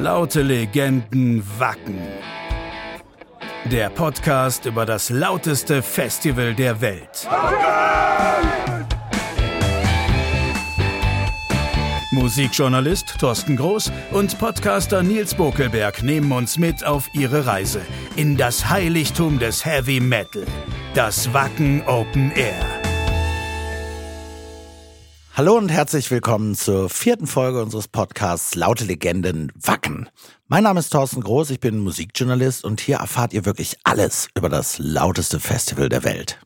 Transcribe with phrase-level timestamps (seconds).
[0.00, 1.98] Laute Legenden Wacken.
[3.66, 7.28] Der Podcast über das lauteste Festival der Welt.
[12.12, 17.82] Musikjournalist Thorsten Groß und Podcaster Nils Bokelberg nehmen uns mit auf ihre Reise
[18.16, 20.46] in das Heiligtum des Heavy Metal,
[20.94, 22.69] das Wacken Open Air.
[25.40, 30.10] Hallo und herzlich willkommen zur vierten Folge unseres Podcasts Laute Legenden Wacken.
[30.48, 34.50] Mein Name ist Thorsten Groß, ich bin Musikjournalist und hier erfahrt ihr wirklich alles über
[34.50, 36.38] das lauteste Festival der Welt.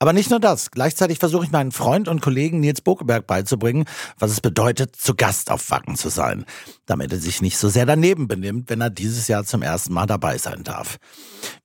[0.00, 0.70] Aber nicht nur das.
[0.70, 3.84] Gleichzeitig versuche ich meinen Freund und Kollegen Nils Bokeberg beizubringen,
[4.16, 6.44] was es bedeutet, zu Gast auf Wacken zu sein.
[6.86, 10.06] Damit er sich nicht so sehr daneben benimmt, wenn er dieses Jahr zum ersten Mal
[10.06, 10.98] dabei sein darf.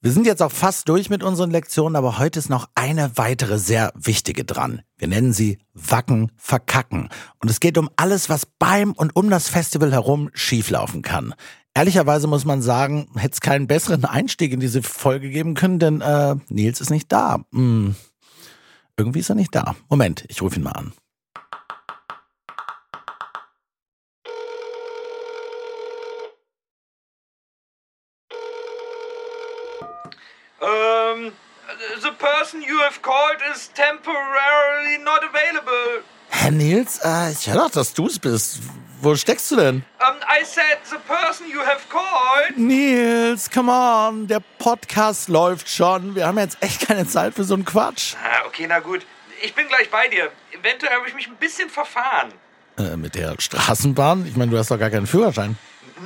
[0.01, 3.59] Wir sind jetzt auch fast durch mit unseren Lektionen, aber heute ist noch eine weitere
[3.59, 4.81] sehr wichtige dran.
[4.97, 7.09] Wir nennen sie Wacken verkacken.
[7.39, 11.35] Und es geht um alles, was beim und um das Festival herum schieflaufen kann.
[11.75, 16.01] Ehrlicherweise muss man sagen, hätte es keinen besseren Einstieg in diese Folge geben können, denn
[16.01, 17.43] äh, Nils ist nicht da.
[17.51, 17.95] Hm.
[18.97, 19.75] Irgendwie ist er nicht da.
[19.89, 20.93] Moment, ich rufe ihn mal an.
[30.61, 31.33] Um,
[32.01, 36.03] the person you have called is temporarily not available.
[36.29, 38.59] Herr Nils, äh, ich höre doch, dass du es bist.
[39.03, 39.83] Wo steckst du denn?
[39.99, 42.57] Um, I said the person you have called.
[42.57, 46.15] Nils, come on, der Podcast läuft schon.
[46.15, 48.15] Wir haben jetzt echt keine Zeit für so einen Quatsch.
[48.23, 49.05] Ah, okay, na gut.
[49.41, 50.31] Ich bin gleich bei dir.
[50.53, 52.33] Eventuell habe ich mich ein bisschen verfahren.
[52.77, 54.25] Äh, mit der Straßenbahn?
[54.25, 55.57] Ich meine, du hast doch gar keinen Führerschein.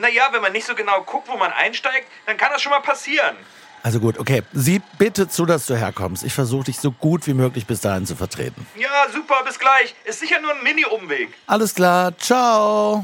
[0.02, 2.80] Naja, wenn man nicht so genau guckt, wo man einsteigt, dann kann das schon mal
[2.80, 3.36] passieren.
[3.88, 4.44] Also gut, okay.
[4.52, 6.26] Sieh bitte zu, dass du herkommst.
[6.26, 8.68] Ich versuche dich so gut wie möglich bis dahin zu vertreten.
[8.78, 9.96] Ja, super, bis gleich.
[10.04, 11.30] Ist sicher nur ein Mini-Umweg.
[11.46, 13.02] Alles klar, ciao.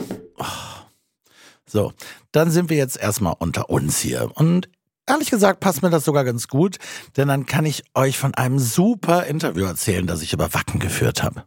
[1.65, 1.93] So,
[2.33, 4.29] dann sind wir jetzt erstmal unter uns hier.
[4.33, 4.67] Und
[5.07, 6.79] ehrlich gesagt passt mir das sogar ganz gut,
[7.15, 11.23] denn dann kann ich euch von einem super Interview erzählen, das ich über Wacken geführt
[11.23, 11.45] habe.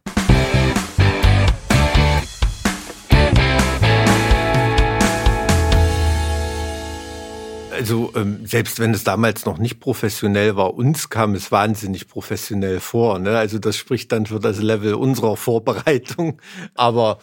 [7.77, 12.79] Also ähm, selbst wenn es damals noch nicht professionell war, uns kam es wahnsinnig professionell
[12.79, 13.19] vor.
[13.19, 13.37] Ne?
[13.37, 16.41] Also das spricht dann für das Level unserer Vorbereitung.
[16.73, 17.19] Aber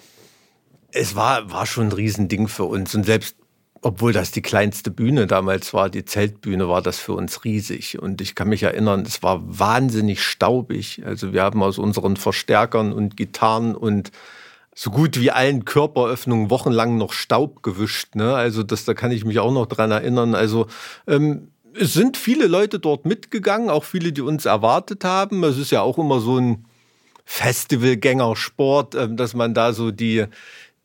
[0.93, 2.95] es war, war schon ein Riesending für uns.
[2.95, 3.37] Und selbst
[3.83, 8.01] obwohl das die kleinste Bühne damals war, die Zeltbühne, war das für uns riesig.
[8.01, 11.03] Und ich kann mich erinnern, es war wahnsinnig staubig.
[11.05, 14.11] Also wir haben aus unseren Verstärkern und Gitarren und
[14.75, 18.15] so gut wie allen Körperöffnungen wochenlang noch Staub gewischt.
[18.17, 18.35] Ne?
[18.35, 20.35] Also das, da kann ich mich auch noch dran erinnern.
[20.35, 20.67] Also
[21.07, 21.49] ähm,
[21.79, 25.45] es sind viele Leute dort mitgegangen, auch viele, die uns erwartet haben.
[25.45, 26.65] Es ist ja auch immer so ein
[27.25, 30.27] Festivalgängersport, ähm, dass man da so die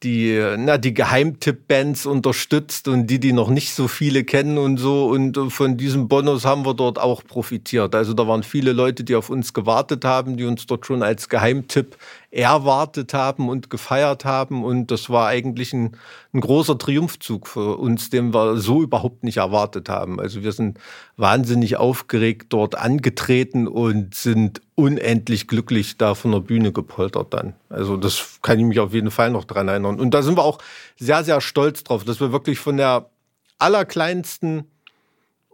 [0.03, 5.07] die, na, die Geheimtipp-Bands unterstützt und die, die noch nicht so viele kennen und so.
[5.07, 7.93] Und von diesem Bonus haben wir dort auch profitiert.
[7.93, 11.27] Also da waren viele Leute, die auf uns gewartet haben, die uns dort schon als
[11.27, 11.97] Geheimtipp
[12.31, 14.63] erwartet haben und gefeiert haben.
[14.63, 15.97] Und das war eigentlich ein,
[16.33, 20.19] ein großer Triumphzug für uns, den wir so überhaupt nicht erwartet haben.
[20.19, 20.79] Also wir sind
[21.17, 27.55] wahnsinnig aufgeregt dort angetreten und sind unendlich glücklich da von der Bühne gepoltert dann.
[27.69, 29.99] Also das kann ich mich auf jeden Fall noch dran erinnern.
[29.99, 30.59] Und da sind wir auch
[30.99, 33.09] sehr, sehr stolz drauf, dass wir wirklich von der
[33.57, 34.65] allerkleinsten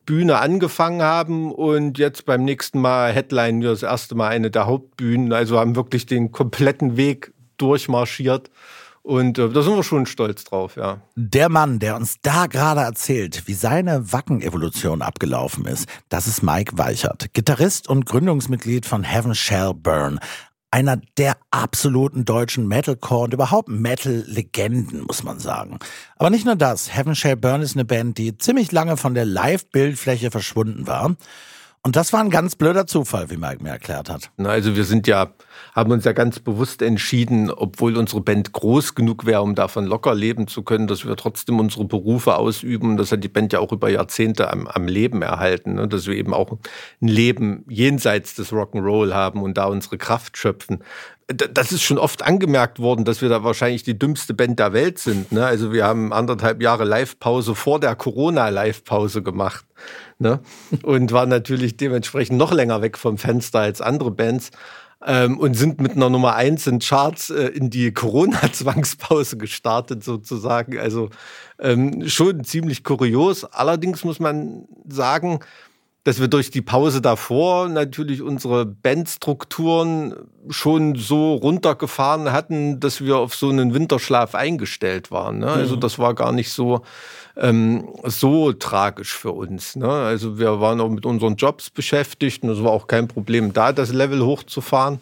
[0.06, 5.34] Bühne angefangen haben und jetzt beim nächsten Mal headline das erste Mal eine der Hauptbühnen.
[5.34, 8.50] Also haben wirklich den kompletten Weg durchmarschiert.
[9.06, 11.00] Und äh, da sind wir schon stolz drauf, ja.
[11.16, 16.80] Der Mann, der uns da gerade erzählt, wie seine Wacken-Evolution abgelaufen ist, das ist Mike
[16.80, 20.20] Weichert, Gitarrist und Gründungsmitglied von Heaven Shall Burn.
[20.72, 25.80] Einer der absoluten deutschen Metalcore und überhaupt Metal-Legenden, muss man sagen.
[26.18, 26.94] Aber nicht nur das.
[26.96, 31.16] Heaven Shall Burn ist eine Band, die ziemlich lange von der Live-Bildfläche verschwunden war.
[31.85, 34.31] Und das war ein ganz blöder Zufall, wie Mike mir erklärt hat.
[34.38, 35.35] Na, also wir sind ja,
[35.75, 40.16] haben uns ja ganz bewusst entschieden, obwohl unsere Band groß genug wäre, um davon locker
[40.16, 42.98] leben zu können, dass wir trotzdem unsere Berufe ausüben.
[42.98, 45.88] Das hat die Band ja auch über Jahrzehnte am, am Leben erhalten, ne?
[45.88, 46.57] dass wir eben auch
[47.04, 50.80] ein Leben jenseits des Rock'n'Roll haben und da unsere Kraft schöpfen
[51.27, 55.00] das ist schon oft angemerkt worden, dass wir da wahrscheinlich die dümmste Band der Welt
[55.00, 55.31] sind.
[55.31, 55.44] Ne?
[55.44, 59.66] Also wir haben anderthalb Jahre Live-Pause vor der Corona-Live-Pause gemacht.
[60.19, 60.39] Ne?
[60.83, 64.51] Und waren natürlich dementsprechend noch länger weg vom Fenster als andere Bands.
[65.04, 70.80] Ähm, und sind mit einer Nummer eins in Charts äh, in die Corona-Zwangspause gestartet, sozusagen.
[70.80, 71.10] Also
[71.60, 73.45] ähm, schon ziemlich kurios.
[73.45, 75.39] Allerdings muss man sagen,
[76.06, 80.16] dass wir durch die Pause davor natürlich unsere Bandstrukturen
[80.50, 85.40] schon so runtergefahren hatten, dass wir auf so einen Winterschlaf eingestellt waren.
[85.40, 85.48] Ne?
[85.48, 85.80] Also mhm.
[85.80, 86.84] das war gar nicht so,
[87.36, 89.75] ähm, so tragisch für uns.
[89.75, 89.90] Ne?
[89.90, 93.74] Also wir waren auch mit unseren Jobs beschäftigt und es war auch kein Problem, da
[93.74, 95.00] das Level hochzufahren.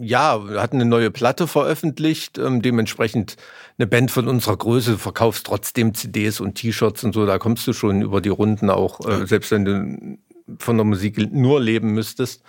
[0.00, 3.36] Ja, wir hatten eine neue Platte veröffentlicht, ähm, dementsprechend
[3.80, 7.72] eine Band von unserer Größe verkaufst trotzdem CDs und T-Shirts und so, da kommst du
[7.72, 10.18] schon über die Runden auch, äh, selbst wenn du
[10.58, 12.42] von der Musik nur leben müsstest.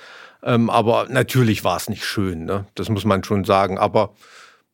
[0.43, 2.65] Ähm, aber natürlich war es nicht schön, ne?
[2.75, 3.77] das muss man schon sagen.
[3.77, 4.13] Aber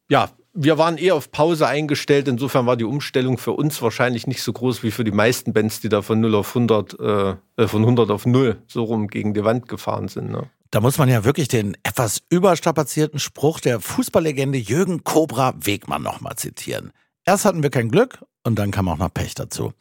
[0.10, 2.28] ja, wir waren eher auf Pause eingestellt.
[2.28, 5.82] Insofern war die Umstellung für uns wahrscheinlich nicht so groß wie für die meisten Bands,
[5.82, 9.36] die da von 0 auf 100, äh, äh, von 100 auf 0 so rum gegen
[9.36, 10.32] die Wand gefahren sind.
[10.32, 10.50] Ne?
[10.72, 16.36] Da muss man ja wirklich den etwas überstrapazierten Spruch der Fußballlegende Jürgen Cobra Wegmann nochmal
[16.36, 16.92] zitieren.
[17.26, 19.74] Erst hatten wir kein Glück und dann kam auch noch Pech dazu.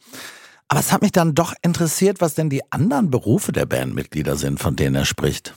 [0.67, 4.59] Aber es hat mich dann doch interessiert, was denn die anderen Berufe der Bandmitglieder sind,
[4.59, 5.53] von denen er spricht.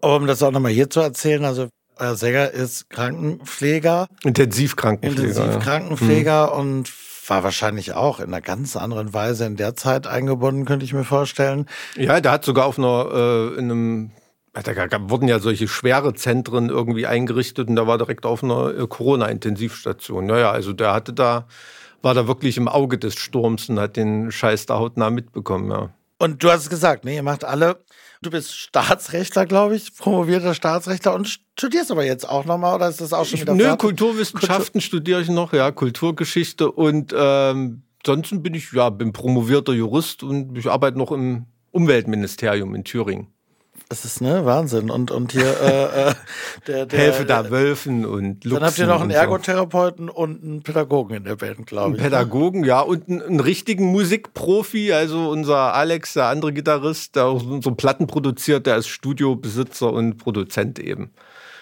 [0.00, 4.08] Um das auch nochmal hier zu erzählen, also euer Sänger ist Krankenpfleger.
[4.24, 5.28] Intensivkrankenpfleger.
[5.28, 6.44] Intensivkrankenpfleger ja.
[6.44, 6.92] und
[7.28, 11.04] war wahrscheinlich auch in einer ganz anderen Weise in der Zeit eingebunden, könnte ich mir
[11.04, 11.66] vorstellen.
[11.96, 14.10] Ja, der hat sogar auf einer, äh, in einem
[14.52, 18.86] da wurden ja solche schwere Zentren irgendwie eingerichtet und da war direkt auf einer äh,
[18.86, 20.26] Corona-Intensivstation.
[20.26, 21.46] Naja, also der hatte da,
[22.02, 25.90] war da wirklich im Auge des Sturms und hat den Scheiß da hautnah mitbekommen, ja.
[26.18, 27.82] Und du hast es gesagt, ne, ihr macht alle,
[28.20, 31.28] du bist Staatsrechtler, glaube ich, promovierter Staatsrechtler und
[31.58, 35.22] studierst aber jetzt auch nochmal, oder ist das auch schon wieder Nö, Kulturwissenschaften Kultur studiere
[35.22, 40.68] ich noch, ja, Kulturgeschichte und ähm, ansonsten bin ich, ja, bin promovierter Jurist und ich
[40.68, 43.31] arbeite noch im Umweltministerium in Thüringen.
[43.88, 46.14] Das ist ne Wahnsinn und und hier äh, äh,
[46.66, 50.14] der, der helfe da Wölfen und Luchsen Dann habt ihr noch einen Ergotherapeuten so.
[50.14, 52.02] und einen Pädagogen in der Band, glaube ich.
[52.02, 52.16] Einen ne?
[52.16, 57.44] Pädagogen, ja und einen, einen, richtigen Musikprofi, also unser Alex, der andere Gitarrist, der auch
[57.44, 61.10] unsere Platten produziert, der ist Studiobesitzer und Produzent eben.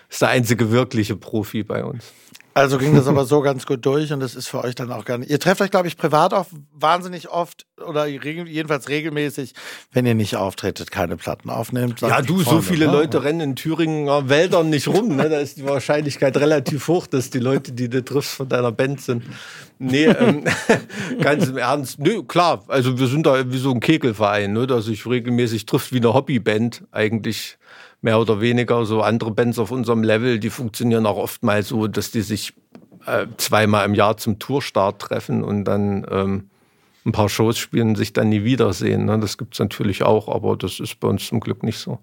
[0.08, 2.12] Ist der einzige wirkliche Profi bei uns.
[2.61, 5.07] Also ging das aber so ganz gut durch und das ist für euch dann auch
[5.07, 5.31] gar nicht.
[5.31, 9.55] Ihr trefft euch, glaube ich, privat auch wahnsinnig oft oder jedenfalls regelmäßig,
[9.93, 12.03] wenn ihr nicht auftretet, keine Platten aufnehmt.
[12.03, 12.93] Ja, du, Freunde, so viele ne?
[12.93, 15.17] Leute rennen in Thüringer Wäldern nicht rum.
[15.17, 15.31] Ne?
[15.31, 19.01] Da ist die Wahrscheinlichkeit relativ hoch, dass die Leute, die du triffst, von deiner Band
[19.01, 19.25] sind.
[19.79, 20.45] Nee, ähm,
[21.21, 21.99] ganz im Ernst.
[21.99, 25.93] Nö, klar, also wir sind da wie so ein Kegelverein, ne, der sich regelmäßig trifft
[25.93, 27.56] wie eine Hobbyband eigentlich
[28.00, 28.85] mehr oder weniger.
[28.85, 32.55] So andere Bands auf unserem Level, die funktionieren auch oftmals so, dass die sich
[33.06, 36.50] äh, zweimal im Jahr zum Tourstart treffen und dann ähm,
[37.05, 39.06] ein paar Shows spielen und sich dann nie wiedersehen.
[39.06, 39.19] Ne?
[39.19, 41.99] Das gibt es natürlich auch, aber das ist bei uns zum Glück nicht so.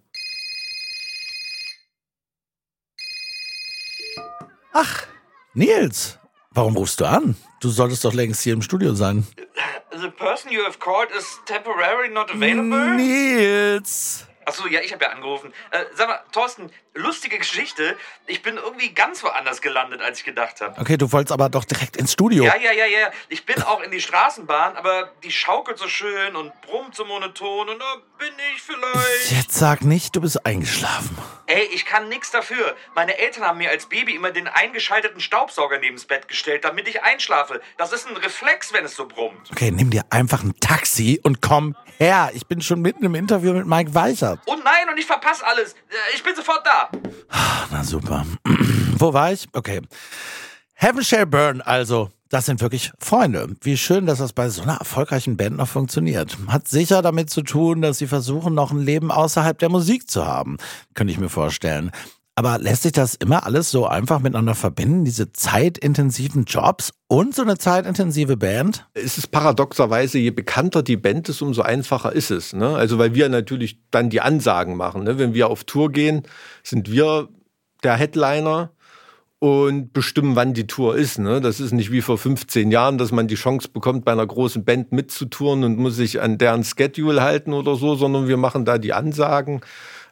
[4.73, 5.07] Ach,
[5.53, 6.19] Nils,
[6.51, 7.35] warum rufst du an?
[7.61, 9.25] Du solltest doch längst hier im Studio sein.
[9.91, 12.95] The person you have called is temporarily not available?
[12.95, 14.27] Nils!
[14.47, 15.53] Achso, ja, ich habe ja angerufen.
[15.71, 17.97] Äh, sag mal, Thorsten, lustige Geschichte.
[18.25, 20.79] Ich bin irgendwie ganz woanders gelandet, als ich gedacht habe.
[20.79, 22.43] Okay, du wolltest aber doch direkt ins Studio.
[22.43, 23.11] Ja, ja, ja, ja.
[23.29, 27.69] Ich bin auch in die Straßenbahn, aber die schaukelt so schön und brummt so monoton
[27.69, 29.31] und da bin ich vielleicht.
[29.31, 31.17] Jetzt sag nicht, du bist eingeschlafen.
[31.45, 32.75] Ey, ich kann nichts dafür.
[32.93, 37.03] Meine Eltern haben mir als Baby immer den eingeschalteten Staubsauger neben's Bett gestellt, damit ich
[37.03, 37.61] einschlafe.
[37.77, 39.49] Das ist ein Reflex, wenn es so brummt.
[39.51, 42.31] Okay, nimm dir einfach ein Taxi und komm her.
[42.33, 44.39] Ich bin schon mitten im Interview mit Mike Weichert.
[44.45, 45.73] Oh nein, und ich verpasse alles.
[45.73, 46.86] Äh, ich bin sofort da.
[47.71, 48.25] Na super.
[48.97, 49.47] Wo war ich?
[49.53, 49.81] Okay.
[50.73, 52.09] Heaven Shall Burn, also.
[52.29, 53.55] Das sind wirklich Freunde.
[53.61, 56.37] Wie schön, dass das bei so einer erfolgreichen Band noch funktioniert.
[56.47, 60.25] Hat sicher damit zu tun, dass sie versuchen, noch ein Leben außerhalb der Musik zu
[60.25, 60.57] haben.
[60.93, 61.91] Könnte ich mir vorstellen.
[62.37, 67.41] Aber lässt sich das immer alles so einfach miteinander verbinden, diese zeitintensiven Jobs und so
[67.41, 68.87] eine zeitintensive Band?
[68.93, 72.53] Es ist paradoxerweise, je bekannter die Band ist, umso einfacher ist es.
[72.53, 72.75] Ne?
[72.75, 75.03] Also weil wir natürlich dann die Ansagen machen.
[75.03, 75.17] Ne?
[75.17, 76.27] Wenn wir auf Tour gehen,
[76.61, 77.27] sind wir
[77.81, 78.69] der Headliner
[79.39, 81.17] und bestimmen, wann die Tour ist.
[81.17, 81.41] Ne?
[81.41, 84.63] Das ist nicht wie vor 15 Jahren, dass man die Chance bekommt, bei einer großen
[84.63, 88.77] Band mitzutouren und muss sich an deren Schedule halten oder so, sondern wir machen da
[88.77, 89.61] die Ansagen.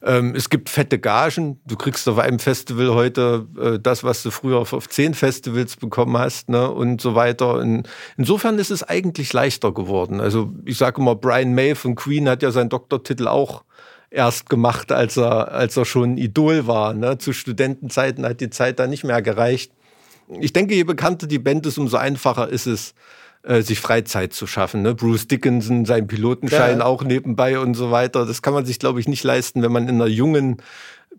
[0.06, 1.60] Ähm, es gibt fette Gagen.
[1.66, 5.78] Du kriegst auf einem Festival heute äh, das, was du früher auf, auf zehn Festivals
[5.78, 6.70] bekommen hast, ne?
[6.70, 7.60] und so weiter.
[7.60, 7.84] In,
[8.16, 10.22] insofern ist es eigentlich leichter geworden.
[10.22, 13.64] Also ich sage immer, Brian May von Queen hat ja seinen Doktortitel auch
[14.12, 16.94] erst gemacht, als er, als er schon Idol war.
[16.94, 17.18] Ne?
[17.18, 19.72] Zu Studentenzeiten hat die Zeit da nicht mehr gereicht.
[20.40, 22.94] Ich denke, je bekannter die Band ist, umso einfacher ist es,
[23.46, 24.82] äh, sich Freizeit zu schaffen.
[24.82, 24.96] Ne?
[24.96, 26.86] Bruce Dickinson, sein Pilotenschein ja.
[26.86, 28.26] auch nebenbei und so weiter.
[28.26, 30.58] Das kann man sich, glaube ich, nicht leisten, wenn man in einer jungen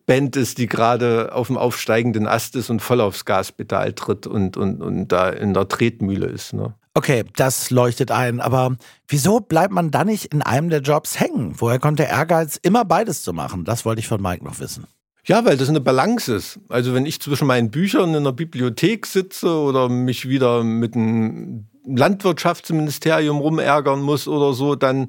[0.06, 4.56] Band ist, die gerade auf dem aufsteigenden Ast ist und voll aufs Gaspedal tritt und,
[4.56, 6.52] und, und da in der Tretmühle ist.
[6.52, 6.74] Ne?
[6.94, 8.76] Okay, das leuchtet ein, aber
[9.08, 11.54] wieso bleibt man dann nicht in einem der Jobs hängen?
[11.58, 13.64] Woher kommt der Ehrgeiz, immer beides zu machen?
[13.64, 14.86] Das wollte ich von Mike noch wissen.
[15.26, 16.60] Ja, weil das eine Balance ist.
[16.68, 21.66] Also wenn ich zwischen meinen Büchern in der Bibliothek sitze oder mich wieder mit einem
[21.86, 25.08] Landwirtschaftsministerium rumärgern muss oder so, dann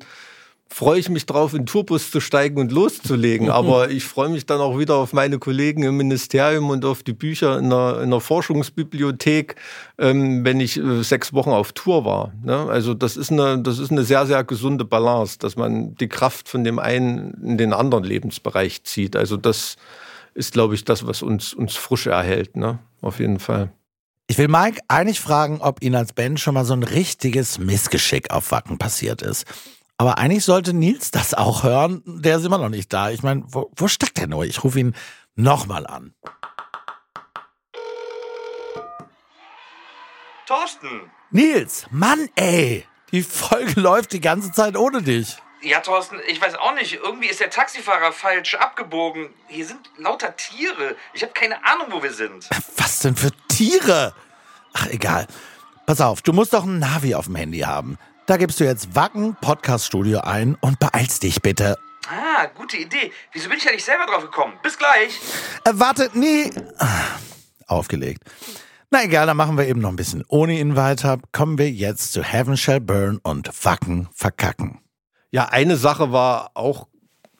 [0.69, 3.49] freue ich mich drauf, in den Tourbus zu steigen und loszulegen.
[3.51, 7.13] Aber ich freue mich dann auch wieder auf meine Kollegen im Ministerium und auf die
[7.13, 9.55] Bücher in der, in der Forschungsbibliothek,
[9.97, 12.33] ähm, wenn ich äh, sechs Wochen auf Tour war.
[12.43, 12.67] Ne?
[12.69, 16.49] Also das ist, eine, das ist eine sehr, sehr gesunde Balance, dass man die Kraft
[16.49, 19.15] von dem einen in den anderen Lebensbereich zieht.
[19.15, 19.77] Also das
[20.33, 22.55] ist, glaube ich, das, was uns, uns frisch erhält.
[22.55, 22.79] Ne?
[23.01, 23.71] Auf jeden Fall.
[24.29, 28.29] Ich will Mike eigentlich fragen, ob Ihnen als Band schon mal so ein richtiges Missgeschick
[28.29, 29.45] auf Wacken passiert ist.
[29.97, 32.03] Aber eigentlich sollte Nils das auch hören.
[32.05, 33.09] Der ist immer noch nicht da.
[33.09, 34.43] Ich meine, wo, wo steckt der nur?
[34.43, 34.95] Ich rufe ihn
[35.35, 36.13] nochmal an.
[40.45, 41.09] Thorsten!
[41.31, 42.85] Nils, Mann, ey!
[43.13, 45.37] Die Folge läuft die ganze Zeit ohne dich.
[45.61, 46.93] Ja, Thorsten, ich weiß auch nicht.
[46.93, 49.29] Irgendwie ist der Taxifahrer falsch abgebogen.
[49.47, 50.95] Hier sind lauter Tiere.
[51.13, 52.47] Ich habe keine Ahnung, wo wir sind.
[52.77, 54.13] Was denn für Tiere?
[54.73, 55.25] Ach, egal.
[55.87, 57.97] Pass auf, du musst doch ein Navi auf dem Handy haben.
[58.27, 61.77] Da gibst du jetzt Wacken Podcast Studio ein und beeilst dich bitte.
[62.09, 63.11] Ah, gute Idee.
[63.33, 64.53] Wieso bin ich ja nicht selber drauf gekommen?
[64.61, 65.19] Bis gleich.
[65.63, 66.51] Äh, warte, nee.
[67.67, 68.23] Aufgelegt.
[68.89, 71.19] Na egal, dann machen wir eben noch ein bisschen ohne ihn weiter.
[71.31, 74.79] Kommen wir jetzt zu Heaven Shall Burn und Wacken verkacken.
[75.31, 76.87] Ja, eine Sache war auch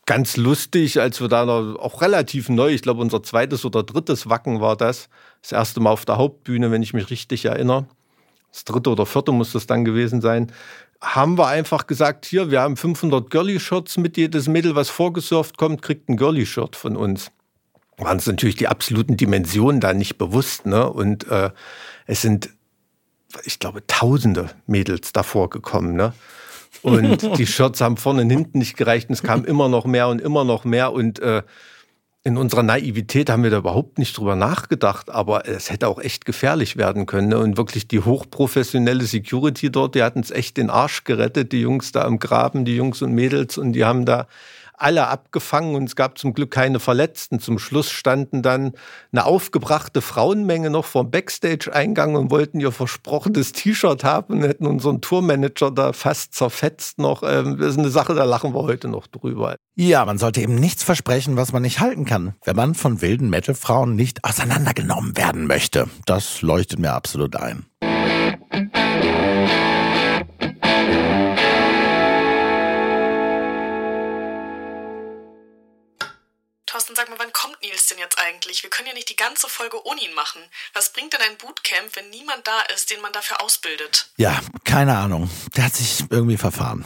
[0.06, 4.30] ganz lustig, als wir da noch, auch relativ neu, ich glaube unser zweites oder drittes
[4.30, 5.10] Wacken war das,
[5.42, 7.88] das erste Mal auf der Hauptbühne, wenn ich mich richtig erinnere
[8.52, 10.52] das dritte oder vierte muss das dann gewesen sein,
[11.00, 15.82] haben wir einfach gesagt, hier, wir haben 500 Girly-Shirts mit jedes Mädel, was vorgesurft kommt,
[15.84, 17.32] kriegt ein Girly-Shirt von uns.
[17.98, 20.90] Waren uns natürlich die absoluten Dimensionen da nicht bewusst, ne?
[20.90, 21.52] Und äh,
[22.08, 22.50] es sind,
[23.44, 26.14] ich glaube, tausende Mädels davor gekommen, ne?
[26.82, 30.08] Und die Shirts haben vorne und hinten nicht gereicht und es kam immer noch mehr
[30.08, 31.44] und immer noch mehr und äh,
[32.28, 36.26] in unserer Naivität haben wir da überhaupt nicht drüber nachgedacht, aber es hätte auch echt
[36.26, 37.30] gefährlich werden können.
[37.30, 37.38] Ne?
[37.38, 41.94] Und wirklich die hochprofessionelle Security dort, die hatten es echt den Arsch gerettet, die Jungs
[41.94, 44.28] da am Graben, die Jungs und Mädels, und die haben da
[44.78, 47.40] alle abgefangen und es gab zum Glück keine Verletzten.
[47.40, 48.74] Zum Schluss standen dann
[49.12, 54.68] eine aufgebrachte Frauenmenge noch vor dem Backstage-Eingang und wollten ihr versprochenes T-Shirt haben und hätten
[54.68, 57.24] unseren Tourmanager da fast zerfetzt noch.
[57.24, 59.56] Ähm, das ist eine Sache, da lachen wir heute noch drüber.
[59.76, 63.30] Ja, man sollte eben nichts versprechen, was man nicht halten kann, wenn man von wilden
[63.30, 65.88] Metal-Frauen nicht auseinandergenommen werden möchte.
[66.06, 67.66] Das leuchtet mir absolut ein.
[77.78, 78.64] Nils denn jetzt eigentlich?
[78.64, 80.42] Wir können ja nicht die ganze Folge ohne ihn machen.
[80.74, 84.10] Was bringt denn ein Bootcamp, wenn niemand da ist, den man dafür ausbildet?
[84.18, 85.30] Ja, keine Ahnung.
[85.56, 86.86] Der hat sich irgendwie verfahren.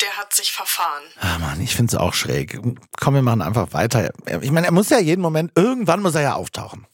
[0.00, 1.04] Der hat sich verfahren.
[1.20, 2.58] Ah Mann, ich find's auch schräg.
[2.98, 4.10] Komm, wir machen einfach weiter.
[4.40, 6.86] Ich meine, er muss ja jeden Moment, irgendwann muss er ja auftauchen.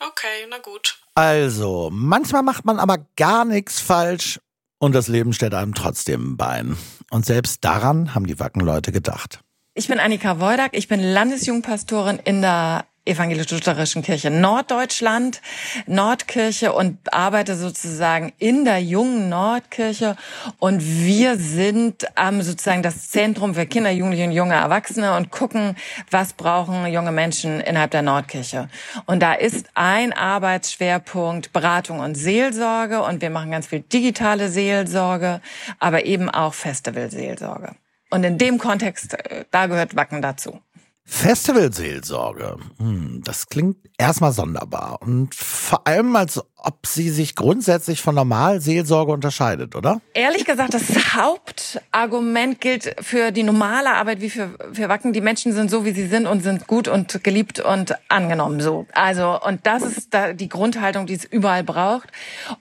[0.00, 0.98] Okay, na gut.
[1.14, 4.40] Also, manchmal macht man aber gar nichts falsch
[4.78, 6.78] und das Leben stellt einem trotzdem ein Bein.
[7.10, 9.40] Und selbst daran haben die Wackenleute gedacht.
[9.74, 15.40] Ich bin Annika Woidak, ich bin Landesjugendpastorin in der evangelisch-lutherischen Kirche Norddeutschland,
[15.86, 20.16] Nordkirche und arbeite sozusagen in der jungen Nordkirche
[20.58, 25.74] und wir sind ähm, sozusagen das Zentrum für Kinder, Jugendliche und junge Erwachsene und gucken,
[26.10, 28.68] was brauchen junge Menschen innerhalb der Nordkirche.
[29.06, 35.40] Und da ist ein Arbeitsschwerpunkt Beratung und Seelsorge und wir machen ganz viel digitale Seelsorge,
[35.78, 37.74] aber eben auch Festivalseelsorge.
[38.12, 40.60] Und in dem Kontext, äh, da gehört Wacken dazu.
[41.04, 42.58] Festivalseelsorge.
[42.78, 45.00] Hm, das klingt erstmal sonderbar.
[45.00, 50.00] Und vor allem, als ob sie sich grundsätzlich von Normalseelsorge unterscheidet, oder?
[50.14, 55.12] Ehrlich gesagt, das Hauptargument gilt für die normale Arbeit wie für, für Wacken.
[55.12, 58.86] Die Menschen sind so, wie sie sind und sind gut und geliebt und angenommen so.
[58.92, 62.08] Also, und das ist da die Grundhaltung, die es überall braucht.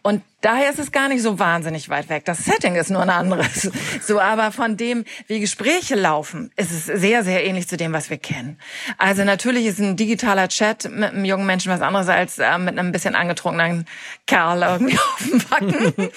[0.02, 2.26] Und Daher ist es gar nicht so wahnsinnig weit weg.
[2.26, 3.70] Das Setting ist nur ein anderes.
[4.02, 8.10] So, aber von dem, wie Gespräche laufen, ist es sehr, sehr ähnlich zu dem, was
[8.10, 8.58] wir kennen.
[8.98, 12.80] Also natürlich ist ein digitaler Chat mit einem jungen Menschen was anderes als äh, mit
[12.80, 13.86] einem bisschen angetrunkenen
[14.28, 16.10] Kerl irgendwie auf dem Backen.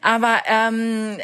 [0.00, 1.18] Aber ähm,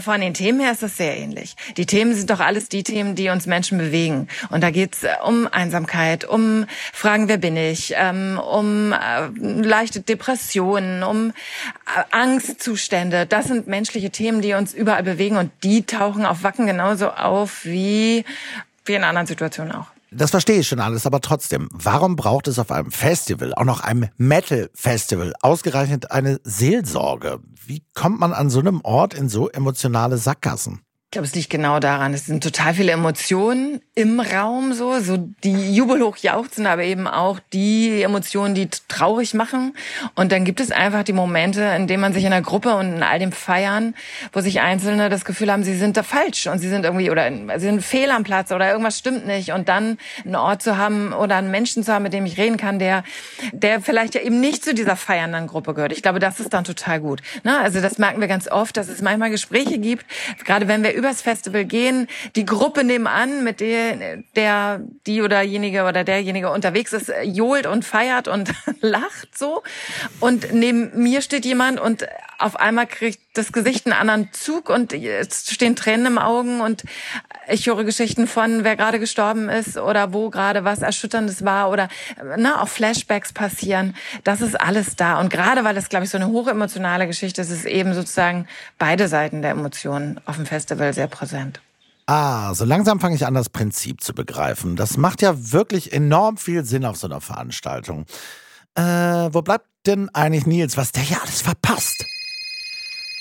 [0.00, 1.56] von den Themen her ist das sehr ähnlich.
[1.76, 4.28] Die Themen sind doch alles die Themen, die uns Menschen bewegen.
[4.50, 10.00] Und da geht's äh, um Einsamkeit, um Fragen, wer bin ich, ähm, um äh, leichte
[10.00, 13.26] Depressionen, um äh, Angstzustände.
[13.26, 17.64] Das sind menschliche Themen, die uns überall bewegen und die tauchen auf Wacken genauso auf
[17.64, 18.24] wie,
[18.84, 19.86] wie in anderen Situationen auch.
[20.14, 23.80] Das verstehe ich schon alles, aber trotzdem, warum braucht es auf einem Festival, auch noch
[23.80, 27.40] einem Metal-Festival, ausgerechnet eine Seelsorge?
[27.66, 30.82] Wie kommt man an so einem Ort in so emotionale Sackgassen?
[31.12, 32.14] Ich glaube, es liegt genau daran.
[32.14, 37.38] Es sind total viele Emotionen im Raum, so, so die jubelhoch jauchzen, aber eben auch
[37.52, 39.74] die Emotionen, die traurig machen.
[40.14, 42.94] Und dann gibt es einfach die Momente, in denen man sich in der Gruppe und
[42.94, 43.94] in all dem Feiern,
[44.32, 47.30] wo sich Einzelne das Gefühl haben, sie sind da falsch und sie sind irgendwie oder
[47.30, 49.52] sie sind fehl am Platz oder irgendwas stimmt nicht.
[49.52, 52.56] Und dann einen Ort zu haben oder einen Menschen zu haben, mit dem ich reden
[52.56, 53.04] kann, der,
[53.52, 55.92] der vielleicht ja eben nicht zu dieser feiernden Gruppe gehört.
[55.92, 57.20] Ich glaube, das ist dann total gut.
[57.44, 57.58] Ne?
[57.58, 60.06] Also das merken wir ganz oft, dass es manchmal Gespräche gibt,
[60.46, 62.06] gerade wenn wir übers Festival gehen,
[62.36, 67.84] die Gruppe nebenan, mit der, der die oder jenige oder derjenige unterwegs ist, johlt und
[67.84, 69.62] feiert und lacht so.
[70.20, 72.06] Und neben mir steht jemand und
[72.38, 76.84] auf einmal kriegt das Gesicht einen anderen Zug und es stehen Tränen im Augen und
[77.48, 81.88] ich höre Geschichten von, wer gerade gestorben ist oder wo gerade was Erschütterndes war oder
[82.36, 83.96] na, auch Flashbacks passieren.
[84.24, 85.18] Das ist alles da.
[85.18, 88.46] Und gerade weil das, glaube ich, so eine hochemotionale Geschichte ist, ist eben sozusagen
[88.78, 91.60] beide Seiten der Emotionen auf dem Festival sehr präsent.
[92.06, 94.76] Ah, so langsam fange ich an, das Prinzip zu begreifen.
[94.76, 98.06] Das macht ja wirklich enorm viel Sinn auf so einer Veranstaltung.
[98.74, 102.04] Äh, wo bleibt denn eigentlich Nils, was der hier alles verpasst?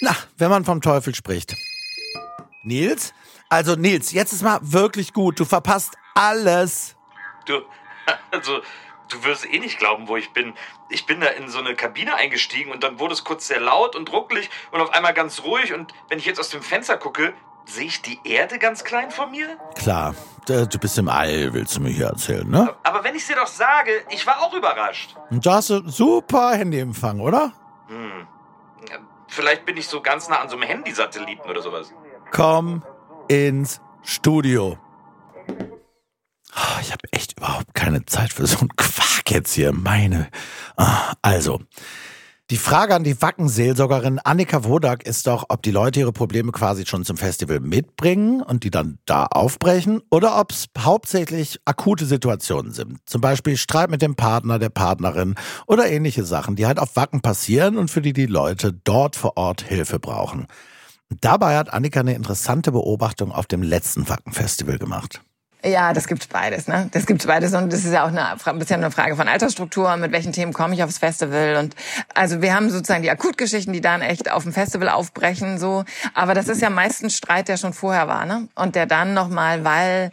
[0.02, 1.56] Na, wenn man vom Teufel spricht.
[2.64, 3.14] Nils?
[3.50, 5.40] Also Nils, jetzt ist mal wirklich gut.
[5.40, 6.96] Du verpasst alles.
[7.46, 7.62] Du,
[8.32, 8.62] also,
[9.10, 10.54] du wirst eh nicht glauben, wo ich bin.
[10.90, 13.96] Ich bin da in so eine Kabine eingestiegen und dann wurde es kurz sehr laut
[13.96, 15.72] und ruckelig und auf einmal ganz ruhig.
[15.72, 17.34] Und wenn ich jetzt aus dem Fenster gucke,
[17.66, 19.56] sehe ich die Erde ganz klein vor mir?
[19.76, 20.16] Klar,
[20.48, 22.74] du bist im All, willst du mir hier erzählen, ne?
[22.82, 25.16] Aber wenn ich dir doch sage, ich war auch überrascht.
[25.30, 27.54] Und da hast du super Handyempfang, oder?
[29.34, 31.94] Vielleicht bin ich so ganz nah an so einem Handysatelliten oder sowas.
[32.32, 32.84] Komm
[33.30, 34.78] ins Studio.
[36.82, 39.72] Ich habe echt überhaupt keine Zeit für so einen Quark jetzt hier.
[39.72, 40.30] Meine.
[41.22, 41.62] Also,
[42.52, 46.86] die Frage an die Wackenseelsorgerin Annika Wodak ist doch, ob die Leute ihre Probleme quasi
[46.86, 52.74] schon zum Festival mitbringen und die dann da aufbrechen oder ob es hauptsächlich akute Situationen
[52.74, 52.98] sind.
[53.06, 57.22] Zum Beispiel Streit mit dem Partner, der Partnerin oder ähnliche Sachen, die halt auf Wacken
[57.22, 60.48] passieren und für die die Leute dort vor Ort Hilfe brauchen.
[61.22, 65.22] Dabei hat Annika eine interessante Beobachtung auf dem letzten Wackenfestival gemacht.
[65.64, 66.68] Ja, das gibt's beides.
[66.68, 66.90] Ne?
[66.92, 69.96] Das gibt's beides und das ist ja auch eine, ein bisschen eine Frage von Altersstruktur.
[69.98, 71.58] Mit welchen Themen komme ich aufs Festival?
[71.58, 71.76] Und
[72.16, 75.86] also wir haben sozusagen die Akutgeschichten, die dann echt auf dem Festival aufbrechen, so.
[76.16, 78.48] Aber das ist ja meistens Streit, der schon vorher war, ne?
[78.56, 80.12] Und der dann nochmal, weil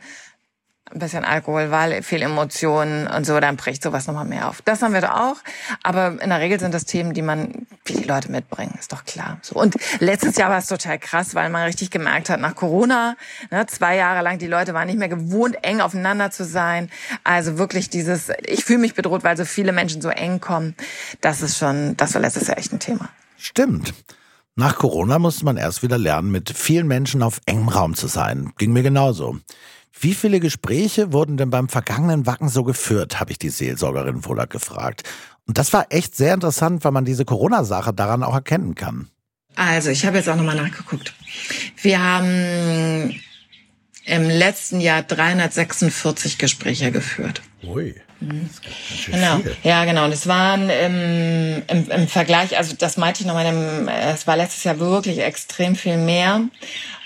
[0.93, 4.63] ein bisschen Alkohol, weil viel Emotionen und so, dann bricht sowas nochmal mehr auf.
[4.63, 5.37] Das haben wir da auch.
[5.83, 9.05] Aber in der Regel sind das Themen, die man, wie die Leute mitbringen, ist doch
[9.05, 9.39] klar.
[9.43, 9.57] So.
[9.57, 13.17] Und letztes Jahr war es total krass, weil man richtig gemerkt hat, nach Corona,
[13.51, 16.91] ne, zwei Jahre lang, die Leute waren nicht mehr gewohnt, eng aufeinander zu sein.
[17.25, 20.75] Also wirklich dieses, ich fühle mich bedroht, weil so viele Menschen so eng kommen.
[21.21, 23.09] Das ist schon, das war letztes Jahr echt ein Thema.
[23.37, 23.95] Stimmt.
[24.59, 28.53] Nach Corona musste man erst wieder lernen, mit vielen Menschen auf engem Raum zu sein.
[28.59, 29.39] Ging mir genauso.
[30.01, 34.47] Wie viele Gespräche wurden denn beim vergangenen Wacken so geführt, habe ich die Seelsorgerin Wohler
[34.47, 35.03] gefragt.
[35.47, 39.09] Und das war echt sehr interessant, weil man diese Corona-Sache daran auch erkennen kann.
[39.57, 41.15] Also, ich habe jetzt auch nochmal nachgeguckt.
[41.83, 43.21] Wir haben
[44.05, 47.43] im letzten Jahr 346 Gespräche geführt.
[47.65, 47.95] Ui.
[48.21, 48.51] Mhm.
[49.07, 49.57] Genau, viel.
[49.63, 50.05] ja genau.
[50.05, 53.47] Und es waren im, im, im Vergleich, also das meinte ich nochmal,
[54.13, 56.43] es war letztes Jahr wirklich extrem viel mehr.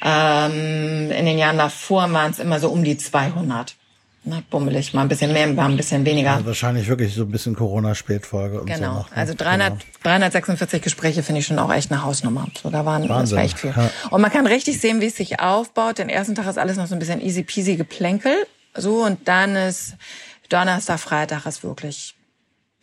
[0.03, 3.77] Ähm, in den Jahren davor waren es immer so um die 200.
[4.25, 6.35] Na, bummelig, mal ein bisschen mehr, mal ein bisschen weniger.
[6.35, 8.99] Also wahrscheinlich wirklich so ein bisschen Corona-Spätfolge und genau.
[8.99, 9.07] so.
[9.09, 9.83] Genau, also 300, genau.
[10.05, 12.47] 346 Gespräche finde ich schon auch echt eine Hausnummer.
[12.63, 13.19] So, da waren, Wahnsinn.
[13.19, 13.75] das war echt viel.
[13.77, 13.91] Ja.
[14.11, 15.99] Und man kann richtig sehen, wie es sich aufbaut.
[15.99, 18.47] Den ersten Tag ist alles noch so ein bisschen easy peasy geplänkel.
[18.77, 19.97] So, und dann ist
[20.53, 22.15] Donnerstag, Freitag ist wirklich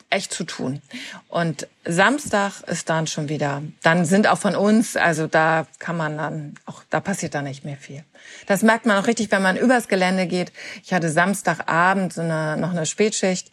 [0.10, 0.82] echt zu tun.
[1.28, 6.18] Und Samstag ist dann schon wieder, dann sind auch von uns, also da kann man
[6.18, 8.04] dann, auch da passiert dann nicht mehr viel.
[8.48, 10.52] Das merkt man auch richtig, wenn man übers Gelände geht.
[10.84, 13.52] Ich hatte Samstagabend so eine, noch eine Spätschicht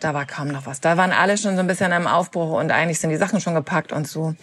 [0.00, 0.80] da war kaum noch was.
[0.80, 3.54] Da waren alle schon so ein bisschen im Aufbruch und eigentlich sind die Sachen schon
[3.54, 4.34] gepackt und so.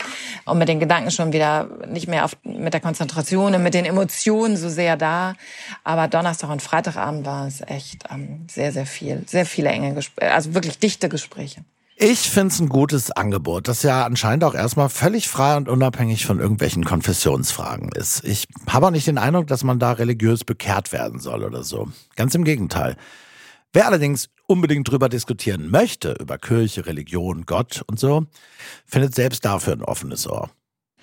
[0.45, 3.85] Und mit den Gedanken schon wieder nicht mehr auf, mit der Konzentration und mit den
[3.85, 5.35] Emotionen so sehr da.
[5.83, 9.23] Aber Donnerstag und Freitagabend war es echt ähm, sehr, sehr viel.
[9.27, 11.63] Sehr viele enge Gespräche, also wirklich dichte Gespräche.
[11.95, 16.25] Ich finde es ein gutes Angebot, das ja anscheinend auch erstmal völlig frei und unabhängig
[16.25, 18.23] von irgendwelchen Konfessionsfragen ist.
[18.23, 21.89] Ich habe auch nicht den Eindruck, dass man da religiös bekehrt werden soll oder so.
[22.15, 22.97] Ganz im Gegenteil.
[23.73, 28.25] Wer allerdings unbedingt drüber diskutieren möchte, über Kirche, Religion, Gott und so,
[28.85, 30.49] findet selbst dafür ein offenes Ohr.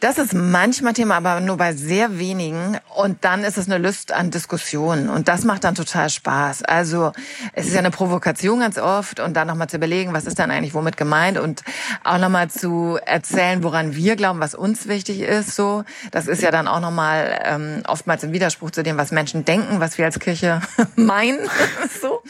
[0.00, 2.78] Das ist manchmal Thema, aber nur bei sehr wenigen.
[2.96, 5.10] Und dann ist es eine Lust an Diskussionen.
[5.10, 6.62] Und das macht dann total Spaß.
[6.62, 7.12] Also
[7.52, 9.20] es ist ja eine Provokation ganz oft.
[9.20, 11.38] Und dann nochmal zu überlegen, was ist dann eigentlich womit gemeint.
[11.38, 11.62] Und
[12.02, 15.54] auch nochmal zu erzählen, woran wir glauben, was uns wichtig ist.
[15.54, 19.44] So, Das ist ja dann auch nochmal ähm, oftmals im Widerspruch zu dem, was Menschen
[19.44, 20.62] denken, was wir als Kirche
[20.96, 21.40] meinen.
[22.00, 22.22] so.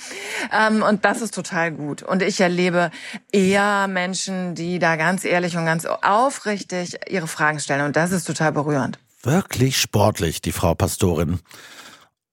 [0.52, 2.02] Ähm, und das ist total gut.
[2.02, 2.90] Und ich erlebe
[3.30, 7.86] eher Menschen, die da ganz ehrlich und ganz aufrichtig ihre Fragen stellen.
[7.86, 8.98] Und das ist total berührend.
[9.22, 11.40] Wirklich sportlich, die Frau Pastorin.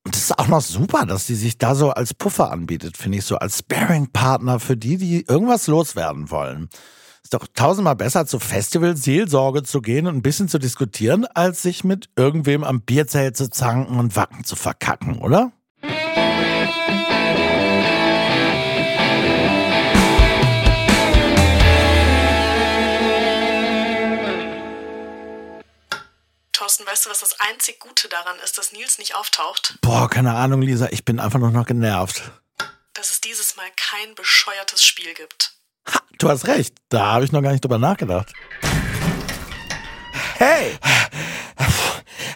[0.06, 3.18] Und es ist auch noch super, dass sie sich da so als Puffer anbietet, finde
[3.18, 6.70] ich, so als Sparing-Partner für die, die irgendwas loswerden wollen.
[7.24, 11.84] Ist doch tausendmal besser, zu Festival-Seelsorge zu gehen und ein bisschen zu diskutieren, als sich
[11.84, 15.52] mit irgendwem am Bierzelt zu zanken und Wacken zu verkacken, oder?
[26.68, 29.78] Thorsten, weißt du, was das einzig Gute daran ist, dass Nils nicht auftaucht?
[29.80, 32.22] Boah, keine Ahnung, Lisa, ich bin einfach nur noch genervt.
[32.94, 35.54] Dass es dieses Mal kein bescheuertes Spiel gibt.
[35.90, 38.34] Ha, du hast recht, da habe ich noch gar nicht drüber nachgedacht.
[40.36, 40.78] Hey!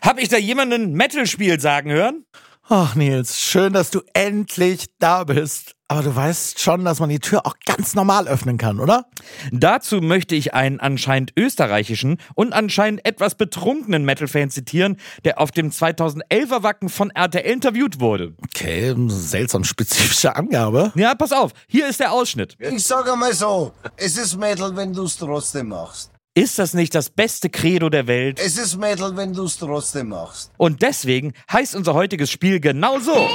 [0.01, 2.25] Hab ich da jemanden Metal-Spiel sagen hören?
[2.69, 5.75] Ach, Nils, schön, dass du endlich da bist.
[5.91, 9.07] Aber du weißt schon, dass man die Tür auch ganz normal öffnen kann, oder?
[9.51, 15.69] Dazu möchte ich einen anscheinend österreichischen und anscheinend etwas betrunkenen Metal-Fan zitieren, der auf dem
[15.69, 18.35] 2011er Wacken von RTL interviewt wurde.
[18.41, 20.93] Okay, seltsam spezifische Angabe.
[20.95, 22.55] Ja, pass auf, hier ist der Ausschnitt.
[22.57, 26.09] Ich sage mal so, es ist Metal, wenn du es trotzdem machst.
[26.33, 28.39] Ist das nicht das beste Credo der Welt?
[28.39, 30.51] Es ist Metal, wenn du es trotzdem machst.
[30.55, 33.27] Und deswegen heißt unser heutiges Spiel genau so.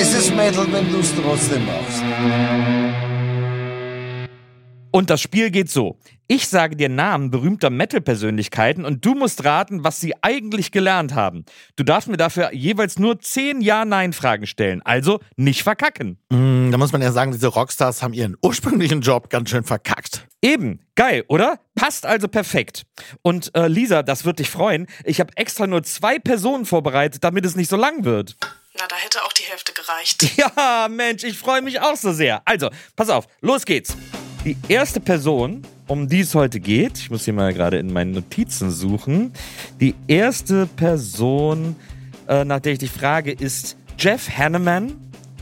[0.00, 2.04] Es ist Metal, wenn du es trotzdem machst.
[4.92, 5.98] Und das Spiel geht so.
[6.28, 11.44] Ich sage dir Namen berühmter Metal-Persönlichkeiten und du musst raten, was sie eigentlich gelernt haben.
[11.74, 14.82] Du darfst mir dafür jeweils nur 10 Ja-Nein-Fragen stellen.
[14.82, 16.18] Also nicht verkacken.
[16.30, 20.28] Mm, da muss man ja sagen, diese Rockstars haben ihren ursprünglichen Job ganz schön verkackt.
[20.40, 21.58] Eben, geil, oder?
[21.74, 22.84] Passt also perfekt.
[23.22, 24.86] Und äh, Lisa, das wird dich freuen.
[25.02, 28.36] Ich habe extra nur zwei Personen vorbereitet, damit es nicht so lang wird.
[28.78, 30.24] Na, da hätte auch die Hälfte gereicht.
[30.36, 32.42] Ja, Mensch, ich freue mich auch so sehr.
[32.44, 33.96] Also, pass auf, los geht's.
[34.44, 38.12] Die erste Person, um die es heute geht, ich muss hier mal gerade in meinen
[38.12, 39.32] Notizen suchen.
[39.80, 41.74] Die erste Person,
[42.28, 44.96] äh, nach der ich dich frage, ist Jeff Hanneman,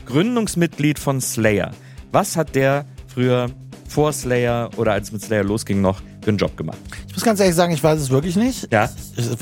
[0.07, 1.71] Gründungsmitglied von Slayer.
[2.11, 3.51] Was hat der früher
[3.87, 6.77] vor Slayer oder als es mit Slayer losging noch für einen Job gemacht?
[7.07, 8.67] Ich muss ganz ehrlich sagen, ich weiß es wirklich nicht.
[8.69, 8.89] Ja.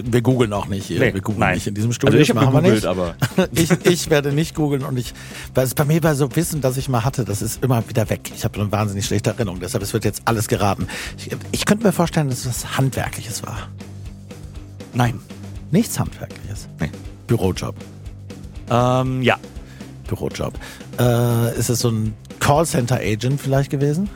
[0.04, 0.91] Wir googeln auch nicht.
[0.91, 1.56] Nee, wir googeln nein.
[1.56, 2.19] nicht in diesem Studio.
[2.19, 2.86] Also ich habe gegoogelt, nicht.
[2.86, 3.15] aber
[3.54, 5.15] ich, ich werde nicht googeln und ich,
[5.56, 8.08] weil es bei mir bei so Wissen, das ich mal hatte, das ist immer wieder
[8.12, 8.32] weg.
[8.36, 10.88] Ich habe eine wahnsinnig schlechte Erinnerung, deshalb es wird jetzt alles geraten.
[11.17, 13.67] Ich, ich könnte mir vorstellen, dass es was Handwerkliches war.
[14.93, 15.19] nein.
[15.71, 16.67] Nichts Handwerkliches.
[16.80, 16.91] Nee.
[17.26, 17.74] Bürojob.
[18.69, 19.39] Ähm, ja.
[20.08, 20.54] Bürojob.
[21.00, 24.08] Äh, ist es so ein Callcenter-Agent vielleicht gewesen?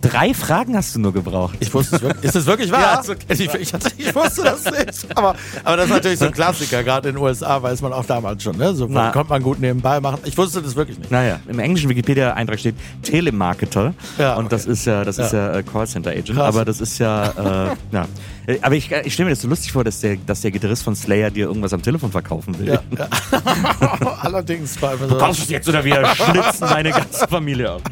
[0.00, 1.56] Drei Fragen hast du nur gebraucht.
[1.60, 2.24] Ich wusste es wirklich.
[2.24, 2.80] Ist es wirklich wahr?
[2.80, 3.16] Ja, okay.
[3.28, 5.16] ich, ich, ich wusste das nicht.
[5.16, 8.04] Aber, aber das ist natürlich so ein Klassiker, gerade in den USA weiß man auch
[8.04, 8.56] damals schon.
[8.56, 8.74] Ne?
[8.74, 9.10] So Na.
[9.10, 10.20] konnte man gut nebenbei machen.
[10.24, 11.10] Ich wusste das wirklich nicht.
[11.10, 13.94] Naja, im englischen Wikipedia-Eintrag steht Telemarketer.
[14.18, 14.72] Ja, Und das okay.
[14.72, 16.34] ist ja, das ist ja äh, Callcenter-Agent.
[16.34, 16.54] Krass.
[16.54, 18.06] Aber das ist ja, äh, ja.
[18.46, 20.82] Äh, Aber ich, ich stelle mir das so lustig vor, dass der, dass der Gitarrist
[20.82, 22.68] von Slayer dir irgendwas am Telefon verkaufen will.
[22.68, 23.08] Ja, ja.
[24.22, 24.76] Allerdings.
[24.76, 27.82] Du kaufst es jetzt oder wir schlitzen meine ganze Familie ab.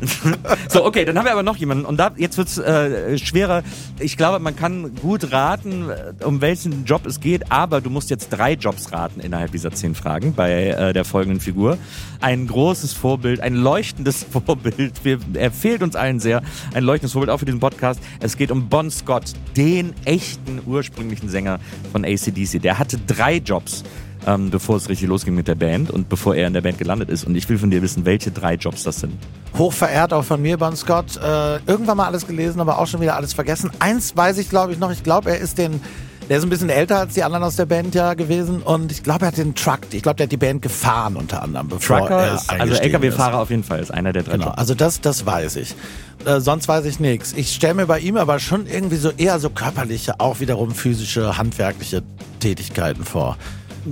[0.68, 1.84] so, okay, dann haben wir aber noch jemanden.
[1.84, 3.62] Und da, jetzt wird's äh, schwerer.
[3.98, 8.10] Ich glaube, man kann gut raten, äh, um welchen Job es geht, aber du musst
[8.10, 11.78] jetzt drei Jobs raten innerhalb dieser zehn Fragen bei äh, der folgenden Figur.
[12.20, 15.04] Ein großes Vorbild, ein leuchtendes Vorbild.
[15.04, 16.42] Wir, er fehlt uns allen sehr.
[16.74, 18.00] Ein leuchtendes Vorbild auch für diesen Podcast.
[18.20, 21.58] Es geht um Bon Scott, den echten ursprünglichen Sänger
[21.92, 22.60] von ACDC.
[22.62, 23.84] Der hatte drei Jobs
[24.26, 27.08] ähm, bevor es richtig losging mit der Band und bevor er in der Band gelandet
[27.10, 27.24] ist.
[27.24, 29.14] Und ich will von dir wissen, welche drei Jobs das sind.
[29.56, 31.16] Hochverehrt auch von mir, Bon Scott.
[31.16, 33.70] Äh, irgendwann mal alles gelesen, aber auch schon wieder alles vergessen.
[33.78, 34.90] Eins weiß ich, glaube ich, noch.
[34.90, 35.80] Ich glaube, er ist den.
[36.28, 39.04] Der ist ein bisschen älter als die anderen aus der Band ja gewesen und ich
[39.04, 42.00] glaube, er hat den Truck, ich glaube, der hat die Band gefahren unter anderem, bevor
[42.00, 44.58] Trucker er ist, also LKW-Fahrer auf jeden Fall ist einer der drei Genau, Jobs.
[44.58, 45.76] also das, das weiß ich.
[46.24, 47.32] Äh, sonst weiß ich nichts.
[47.36, 51.38] Ich stelle mir bei ihm aber schon irgendwie so eher so körperliche, auch wiederum physische,
[51.38, 52.02] handwerkliche
[52.40, 53.36] Tätigkeiten vor.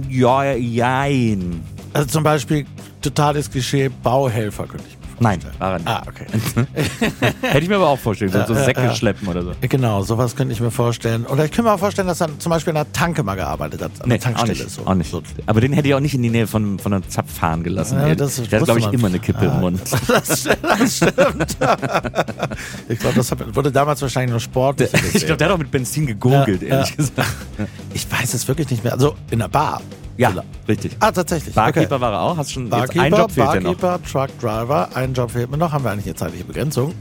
[0.08, 1.62] Ja, jein.
[1.92, 2.66] Also zum Beispiel
[3.00, 5.88] totales Klischee, Bauhelfer könnte ich Nein, war er nicht.
[5.88, 6.26] Ah, okay.
[7.42, 9.52] Hätte ich mir aber auch vorstellen, so, so Ja, Säcke schleppen oder so.
[9.60, 11.24] Genau, sowas könnte ich mir vorstellen.
[11.26, 13.82] Oder ich könnte mir auch vorstellen, dass er zum Beispiel in einer Tanke mal gearbeitet
[13.82, 13.90] hat.
[14.00, 14.64] An Nee, der auch Tankstelle.
[14.64, 14.70] nicht.
[14.70, 14.86] so.
[14.86, 15.10] auch nicht.
[15.10, 15.22] So.
[15.46, 17.98] Aber den hätte ich auch nicht in die Nähe von, von einer Zapfhahn gelassen.
[17.98, 18.94] Ja, das Der hat, glaube ich, man.
[18.94, 19.54] immer eine Kippe Ah.
[19.54, 19.80] im Mund.
[20.08, 21.56] Das, das stimmt.
[22.88, 24.80] ich glaube, das wurde damals wahrscheinlich nur Sport.
[24.80, 26.96] Ich glaube, der hat auch mit Benzin gegurgelt, Ja, ehrlich ja.
[26.96, 27.28] gesagt.
[27.92, 28.92] ich weiß es wirklich nicht mehr.
[28.92, 29.80] Also in der Bar.
[30.16, 30.32] Ja,
[30.68, 30.96] richtig.
[31.00, 31.54] Ah, tatsächlich.
[31.54, 32.00] Barkeeper okay.
[32.00, 32.36] war er auch.
[32.36, 33.74] Hast schon jetzt Barkeeper, ein Job fehlt dir noch.
[33.76, 35.72] Barkeeper, Truckdriver, ein Job fehlt mir noch.
[35.72, 36.94] Haben wir eigentlich eine zeitliche Begrenzung?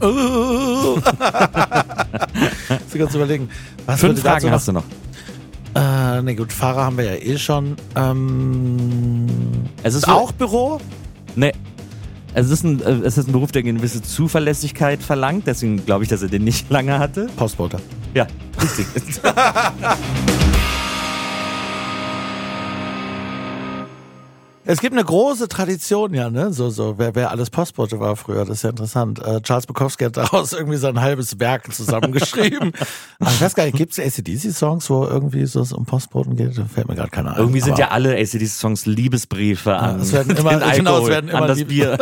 [2.88, 3.48] Sie kannst überlegen.
[3.86, 4.84] Was Fünf Fragen hast du noch.
[5.74, 7.76] Äh, ne gut, Fahrer haben wir ja eh schon.
[7.96, 9.26] Ähm,
[9.82, 10.80] Es ist auch Büro?
[11.34, 11.52] Nee.
[12.36, 15.46] Es ist, ein, äh, es ist ein Beruf, der eine gewisse Zuverlässigkeit verlangt.
[15.46, 17.28] Deswegen glaube ich, dass er den nicht lange hatte.
[17.36, 17.78] Postbote.
[18.14, 18.26] Ja,
[18.60, 18.86] richtig.
[24.66, 26.52] Es gibt eine große Tradition, ja, ne?
[26.52, 29.18] So, so, wer, wer alles Postbote war früher, das ist ja interessant.
[29.24, 32.72] Äh, Charles Bukowski hat daraus irgendwie sein halbes Werk zusammengeschrieben.
[33.20, 36.56] Aber ich weiß gar nicht, gibt es ACDC-Songs, wo irgendwie so es um Postboten geht?
[36.56, 37.38] Da fällt mir gerade keiner ein.
[37.38, 41.48] Irgendwie sind ja alle ACDC-Songs Liebesbriefe an es werden immer- genau, es werden immer an
[41.48, 41.98] das Lieb- Bier.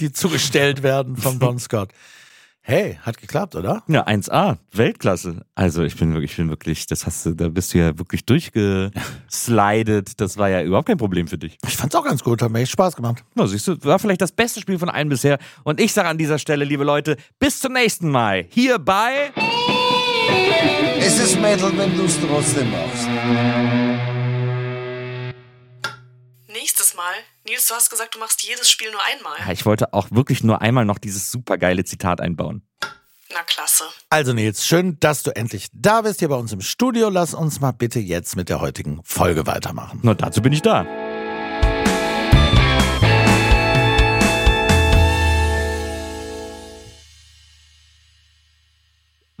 [0.00, 1.88] die zugestellt werden von Bon Scott.
[2.64, 3.82] Hey, hat geklappt, oder?
[3.88, 5.44] Ja, 1A, Weltklasse.
[5.56, 8.24] Also ich bin wirklich, ich bin wirklich, das hast du, da bist du ja wirklich
[8.24, 10.20] durchgeslidet.
[10.20, 11.58] Das war ja überhaupt kein Problem für dich.
[11.66, 13.24] Ich fand's auch ganz gut, hat mir echt Spaß gemacht.
[13.34, 15.38] Na, siehst du, war vielleicht das beste Spiel von allen bisher.
[15.64, 18.46] Und ich sage an dieser Stelle, liebe Leute, bis zum nächsten Mal.
[18.50, 19.32] Hier bei
[21.00, 23.08] Es ist Metal, wenn du es trotzdem machst.
[26.46, 27.14] Nächstes Mal.
[27.44, 29.36] Nils, du hast gesagt, du machst jedes Spiel nur einmal.
[29.44, 32.62] Ja, ich wollte auch wirklich nur einmal noch dieses supergeile Zitat einbauen.
[33.32, 33.84] Na klasse.
[34.10, 37.08] Also Nils, schön, dass du endlich da bist hier bei uns im Studio.
[37.08, 40.00] Lass uns mal bitte jetzt mit der heutigen Folge weitermachen.
[40.02, 40.86] Na, dazu bin ich da.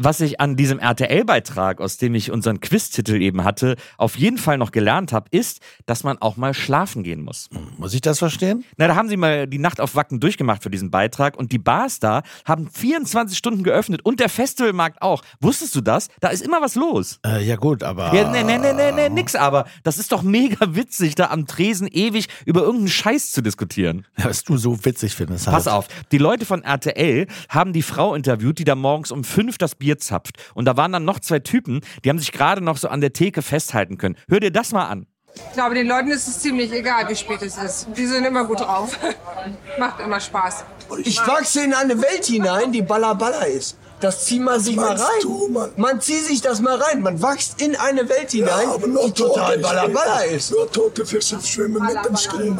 [0.04, 4.58] Was ich an diesem RTL-Beitrag, aus dem ich unseren Quiz-Titel eben hatte, auf jeden Fall
[4.58, 7.48] noch gelernt habe, ist, dass man auch mal schlafen gehen muss.
[7.78, 8.64] Muss ich das verstehen?
[8.76, 11.60] Na, da haben sie mal die Nacht auf Wacken durchgemacht für diesen Beitrag und die
[11.60, 15.22] Bars da haben 24 Stunden geöffnet und der Festivalmarkt auch.
[15.40, 16.08] Wusstest du das?
[16.18, 17.20] Da ist immer was los.
[17.24, 18.12] Äh, ja gut, aber...
[18.12, 19.66] Ja, nee, nee, nee, nee, nee, nix aber.
[19.84, 24.04] Das ist doch mega witzig, da am Tresen ewig über irgendeinen Scheiß zu diskutieren.
[24.16, 25.44] Was du so witzig findest.
[25.44, 25.76] Pass halt.
[25.76, 29.76] auf, die Leute von RTL haben die Frau interviewt, die da morgens um fünf das
[29.76, 30.36] Bier zapft.
[30.54, 33.12] Und da waren dann noch zwei Typen, die haben sich gerade noch so an der
[33.12, 34.16] Theke festhalten können.
[34.28, 35.06] Hör dir das mal an.
[35.34, 37.88] Ich glaube, den Leuten ist es ziemlich egal, wie spät es ist.
[37.96, 38.98] Die sind immer gut drauf.
[39.78, 40.64] Macht immer Spaß.
[41.04, 43.78] Ich wachse in eine Welt hinein, die Balla Balla ist.
[44.02, 45.70] Das zieht man sich mal rein.
[45.76, 46.00] man?
[46.00, 47.02] zieht sich das mal rein.
[47.02, 48.66] Man wächst in eine Welt hinein,
[49.06, 50.50] die total Balla Balla ist.
[50.50, 52.58] Nur tote Fische schwimmen mit dem Strom.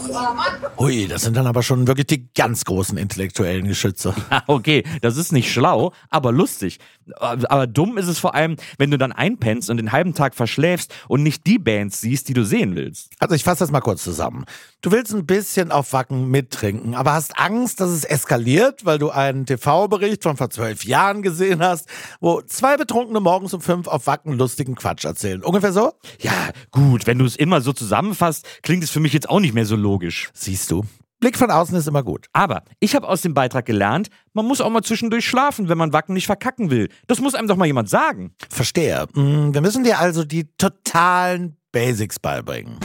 [0.79, 4.15] Ui, das sind dann aber schon wirklich die ganz großen intellektuellen Geschütze.
[4.31, 6.79] Ah, okay, das ist nicht schlau, aber lustig.
[7.17, 10.95] Aber dumm ist es vor allem, wenn du dann einpennst und den halben Tag verschläfst
[11.09, 13.11] und nicht die Bands siehst, die du sehen willst.
[13.19, 14.45] Also ich fasse das mal kurz zusammen.
[14.81, 19.11] Du willst ein bisschen auf Wacken mittrinken, aber hast Angst, dass es eskaliert, weil du
[19.11, 21.89] einen TV-Bericht von vor zwölf Jahren gesehen hast,
[22.21, 25.43] wo zwei Betrunkene morgens um fünf auf Wacken lustigen Quatsch erzählen.
[25.43, 25.93] Ungefähr so?
[26.21, 29.55] Ja, gut, wenn du es immer so zusammenfasst, klingt es für mich jetzt auch nicht
[29.55, 30.31] mehr so logisch.
[30.35, 30.85] Siehst du.
[31.23, 32.27] Blick von außen ist immer gut.
[32.33, 35.93] Aber ich habe aus dem Beitrag gelernt, man muss auch mal zwischendurch schlafen, wenn man
[35.93, 36.89] Wacken nicht verkacken will.
[37.07, 38.35] Das muss einem doch mal jemand sagen.
[38.51, 39.07] Verstehe.
[39.15, 42.77] Mm, Wir müssen dir also die totalen Basics beibringen.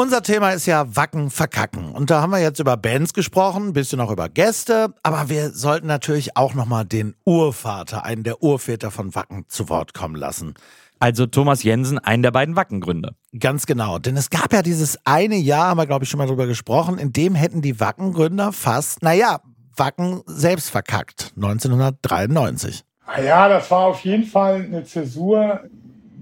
[0.00, 1.90] Unser Thema ist ja Wacken verkacken.
[1.90, 4.94] Und da haben wir jetzt über Bands gesprochen, ein bisschen auch über Gäste.
[5.02, 9.94] Aber wir sollten natürlich auch nochmal den Urvater, einen der Urväter von Wacken, zu Wort
[9.94, 10.54] kommen lassen.
[11.00, 13.16] Also Thomas Jensen, einen der beiden Wackengründer.
[13.40, 13.98] Ganz genau.
[13.98, 16.98] Denn es gab ja dieses eine Jahr, haben wir, glaube ich, schon mal drüber gesprochen,
[16.98, 19.40] in dem hätten die Wackengründer fast, naja,
[19.74, 21.32] Wacken selbst verkackt.
[21.34, 22.84] 1993.
[23.26, 25.64] Ja, das war auf jeden Fall eine Zäsur,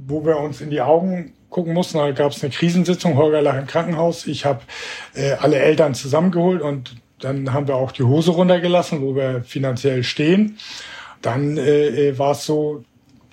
[0.06, 1.98] wo wir uns in die Augen gucken mussten.
[1.98, 4.26] Da gab es eine Krisensitzung, Holger lag im Krankenhaus.
[4.26, 4.60] Ich habe
[5.14, 10.02] äh, alle Eltern zusammengeholt und dann haben wir auch die Hose runtergelassen, wo wir finanziell
[10.02, 10.58] stehen.
[11.22, 12.84] Dann äh, äh, war es so,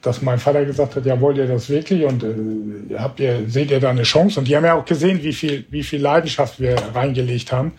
[0.01, 3.71] dass mein Vater gesagt hat, ja, wollt ihr das wirklich und äh, habt ihr, seht
[3.71, 4.39] ihr da eine Chance?
[4.39, 7.73] Und die haben ja auch gesehen, wie viel, wie viel Leidenschaft wir reingelegt haben.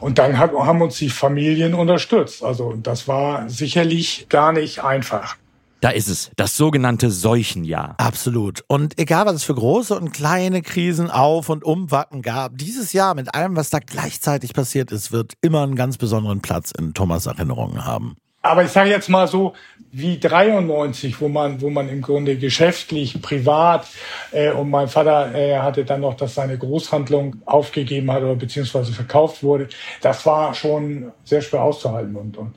[0.00, 2.42] Und dann hat, haben uns die Familien unterstützt.
[2.42, 5.36] Also das war sicherlich gar nicht einfach.
[5.80, 7.94] Da ist es, das sogenannte Seuchenjahr.
[7.96, 8.62] Absolut.
[8.68, 12.92] Und egal, was es für große und kleine Krisen auf und um Wacken gab, dieses
[12.92, 16.92] Jahr mit allem, was da gleichzeitig passiert ist, wird immer einen ganz besonderen Platz in
[16.92, 18.16] Thomas Erinnerungen haben.
[18.42, 19.54] Aber ich sage jetzt mal so,
[19.92, 23.86] wie 93, wo man, wo man im Grunde geschäftlich, privat
[24.32, 28.92] äh, und mein Vater äh, hatte dann noch, dass seine Großhandlung aufgegeben hat oder beziehungsweise
[28.92, 29.68] verkauft wurde.
[30.00, 32.54] Das war schon sehr schwer auszuhalten und und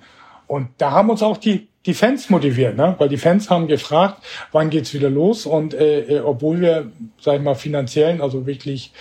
[0.47, 2.96] und da haben uns auch die die Fans motiviert, ne?
[2.98, 7.36] weil die Fans haben gefragt, wann geht's wieder los und äh, äh, obwohl wir, sag
[7.36, 8.93] ich mal, finanziellen, also wirklich,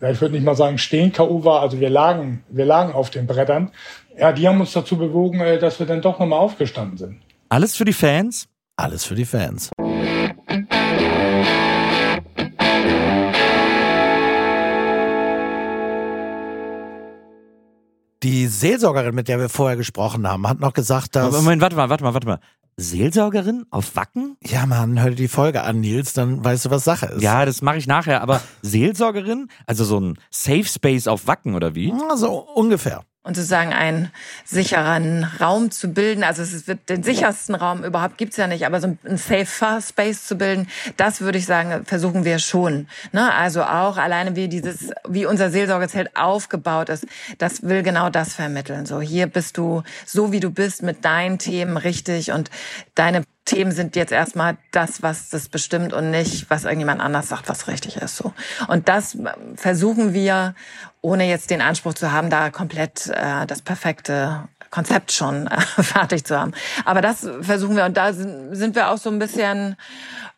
[0.00, 3.10] ja, ich würde nicht mal sagen stehen KU war, also wir lagen, wir lagen auf
[3.10, 3.70] den Brettern.
[4.18, 7.20] Ja, die haben uns dazu bewogen, äh, dass wir dann doch nochmal aufgestanden sind.
[7.48, 8.48] Alles für die Fans?
[8.76, 9.70] Alles für die Fans.
[18.26, 21.32] Die Seelsorgerin, mit der wir vorher gesprochen haben, hat noch gesagt, dass.
[21.32, 22.40] Moment, warte mal, warte mal, warte mal.
[22.76, 24.36] Seelsorgerin auf Wacken?
[24.42, 27.22] Ja, Mann, hör dir die Folge an, Nils, dann weißt du, was Sache ist.
[27.22, 29.46] Ja, das mache ich nachher, aber Seelsorgerin?
[29.66, 31.94] Also so ein Safe Space auf Wacken oder wie?
[32.16, 34.12] So ungefähr und sozusagen einen
[34.44, 36.22] sicheren Raum zu bilden.
[36.22, 40.26] Also es wird den sichersten Raum überhaupt gibt's ja nicht, aber so ein safer Space
[40.26, 42.86] zu bilden, das würde ich sagen, versuchen wir schon.
[43.10, 43.34] Ne?
[43.34, 47.04] Also auch alleine wie dieses, wie unser Seelsorgezelt aufgebaut ist,
[47.38, 48.86] das will genau das vermitteln.
[48.86, 52.50] So hier bist du so wie du bist mit deinen Themen richtig und
[52.94, 57.48] deine Themen sind jetzt erstmal das, was das bestimmt und nicht, was irgendjemand anders sagt,
[57.48, 58.16] was richtig ist.
[58.16, 58.32] So.
[58.66, 59.16] Und das
[59.54, 60.54] versuchen wir,
[61.00, 66.24] ohne jetzt den Anspruch zu haben, da komplett äh, das perfekte Konzept schon äh, fertig
[66.24, 66.52] zu haben.
[66.84, 69.76] Aber das versuchen wir und da sind wir auch so ein bisschen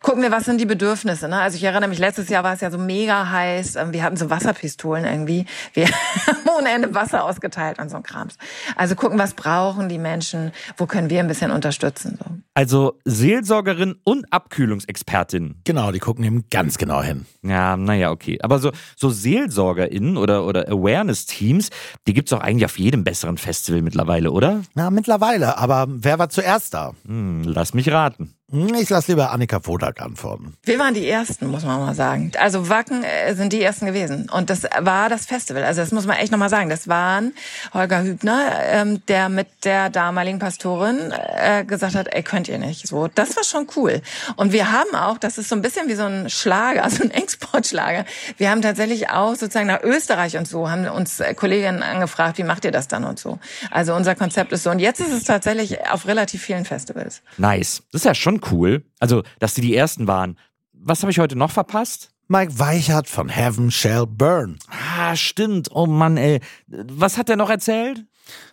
[0.01, 1.29] gucken wir, was sind die Bedürfnisse.
[1.29, 1.40] Ne?
[1.40, 3.77] Also ich erinnere mich, letztes Jahr war es ja so mega heiß.
[3.77, 5.44] Ähm, wir hatten so Wasserpistolen irgendwie.
[5.75, 5.87] Wir
[6.27, 8.37] haben ohne Ende Wasser ausgeteilt und so ein Krams.
[8.77, 12.18] Also gucken, was brauchen die Menschen, wo können wir ein bisschen unterstützen.
[12.18, 12.31] So.
[12.55, 15.61] Also Seelsorgerin und Abkühlungsexpertin.
[15.64, 17.27] Genau, die gucken eben ganz genau hin.
[17.42, 18.38] Ja, naja, okay.
[18.42, 21.71] Aber so, so SeelsorgerInnen oder, oder Awareness-Teams,
[22.07, 24.63] die gibt's auch eigentlich auf jedem besseren Festival mittlerweile, oder?
[24.75, 25.59] Na, mittlerweile.
[25.59, 26.95] Aber wer war zuerst da?
[27.07, 28.35] Hm, lass mich raten.
[28.51, 30.57] Hm, ich lasse lieber Annika Wodak antworten.
[30.63, 32.33] Wir waren die Ersten, muss man mal sagen.
[32.39, 34.31] Also Wacken äh, sind die Ersten gewesen.
[34.31, 35.65] Und das war das Festival.
[35.65, 36.71] Also das muss man echt nochmal sagen.
[36.71, 37.35] Das waren
[37.75, 42.89] Holger Hübner, ähm, der mit der damaligen Pastorin äh, gesagt hat, ey, könnt ihr nicht.
[42.89, 44.01] So, das war schon cool.
[44.37, 47.11] Und wir haben auch, das ist so ein bisschen wie so ein Schlager, so ein
[47.11, 48.07] Exportschlager.
[48.39, 52.65] Wir haben tatsächlich auch sozusagen nach Österreich und so, haben uns Kolleginnen angefragt, wie macht
[52.65, 53.39] ihr das dann und so.
[53.71, 54.71] Also unser Konzept ist so.
[54.71, 57.21] Und jetzt ist es tatsächlich auf relativ vielen Festivals.
[57.37, 57.83] Nice.
[57.93, 58.85] Das ist ja schon cool.
[58.98, 60.38] Also, dass die die Ersten waren.
[60.72, 62.11] Was habe ich heute noch verpasst?
[62.29, 64.59] Mike Weichert von Heaven Shall Burn.
[64.68, 65.70] Ah, stimmt.
[65.72, 66.40] Oh Mann, ey.
[66.66, 68.05] Was hat er noch erzählt?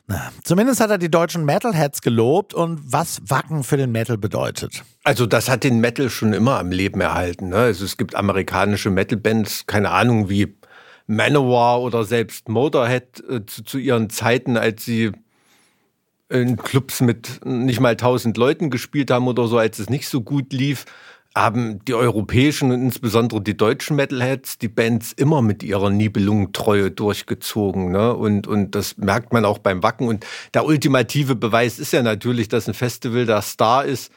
[0.08, 4.84] Na, zumindest hat er die deutschen Metalheads gelobt und was Wacken für den Metal bedeutet.
[5.04, 7.50] Also das hat den Metal schon immer am Leben erhalten.
[7.50, 7.58] Ne?
[7.58, 10.56] Also es gibt amerikanische Metal-Bands, keine Ahnung wie
[11.08, 15.12] Manowar oder selbst Motorhead äh, zu, zu ihren Zeiten, als sie
[16.30, 20.22] in Clubs mit nicht mal tausend Leuten gespielt haben oder so, als es nicht so
[20.22, 20.86] gut lief,
[21.36, 27.92] haben die europäischen und insbesondere die deutschen Metalheads die Bands immer mit ihrer Nibelungentreue durchgezogen.
[27.92, 28.16] Ne?
[28.16, 30.08] Und, und das merkt man auch beim Wacken.
[30.08, 34.14] Und der ultimative Beweis ist ja natürlich, dass ein Festival der Star ist,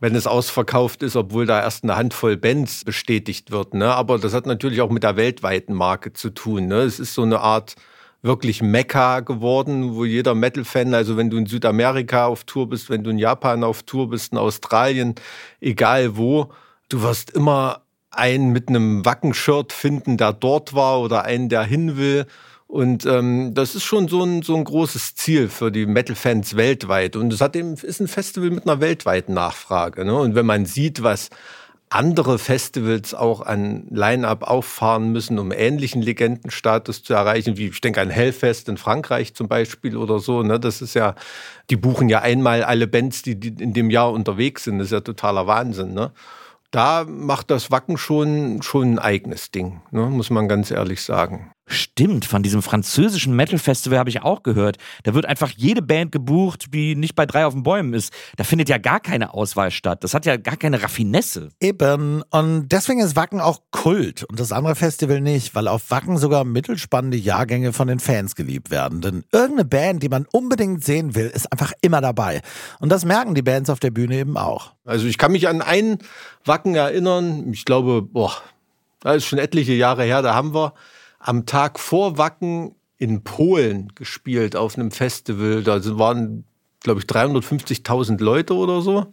[0.00, 3.74] wenn es ausverkauft ist, obwohl da erst eine Handvoll Bands bestätigt wird.
[3.74, 3.86] Ne?
[3.94, 6.66] Aber das hat natürlich auch mit der weltweiten Marke zu tun.
[6.66, 6.80] Ne?
[6.80, 7.76] Es ist so eine Art
[8.22, 13.04] wirklich Mekka geworden, wo jeder Metal-Fan, also wenn du in Südamerika auf Tour bist, wenn
[13.04, 15.14] du in Japan auf Tour bist, in Australien,
[15.60, 16.50] egal wo,
[16.88, 21.96] du wirst immer einen mit einem Wacken-Shirt finden, der dort war oder einen, der hin
[21.96, 22.26] will.
[22.66, 27.16] Und ähm, das ist schon so ein, so ein großes Ziel für die Metal-Fans weltweit.
[27.16, 30.04] Und es ist ein Festival mit einer weltweiten Nachfrage.
[30.04, 30.14] Ne?
[30.14, 31.30] Und wenn man sieht, was
[31.90, 38.00] andere Festivals auch an Line-Up auffahren müssen, um ähnlichen Legendenstatus zu erreichen, wie ich denke
[38.00, 40.42] an Hellfest in Frankreich zum Beispiel oder so.
[40.42, 40.60] Ne?
[40.60, 41.14] Das ist ja,
[41.70, 44.78] die buchen ja einmal alle Bands, die, die in dem Jahr unterwegs sind.
[44.78, 45.94] Das ist ja totaler Wahnsinn.
[45.94, 46.12] Ne?
[46.70, 50.02] Da macht das Wacken schon, schon ein eigenes Ding, ne?
[50.02, 51.52] muss man ganz ehrlich sagen.
[51.68, 54.78] Stimmt, von diesem französischen Metal-Festival habe ich auch gehört.
[55.02, 58.12] Da wird einfach jede Band gebucht, die nicht bei drei auf den Bäumen ist.
[58.36, 60.02] Da findet ja gar keine Auswahl statt.
[60.02, 61.50] Das hat ja gar keine Raffinesse.
[61.60, 62.22] Eben.
[62.30, 66.44] Und deswegen ist Wacken auch Kult und das andere Festival nicht, weil auf Wacken sogar
[66.44, 69.02] mittelspannende Jahrgänge von den Fans geliebt werden.
[69.02, 72.40] Denn irgendeine Band, die man unbedingt sehen will, ist einfach immer dabei.
[72.80, 74.72] Und das merken die Bands auf der Bühne eben auch.
[74.84, 75.98] Also ich kann mich an einen
[76.44, 77.52] Wacken erinnern.
[77.52, 78.32] Ich glaube, boah,
[79.00, 80.22] das ist schon etliche Jahre her.
[80.22, 80.72] Da haben wir
[81.18, 85.62] am Tag vor Wacken in Polen gespielt auf einem Festival.
[85.62, 86.44] Da waren,
[86.80, 89.12] glaube ich, 350.000 Leute oder so.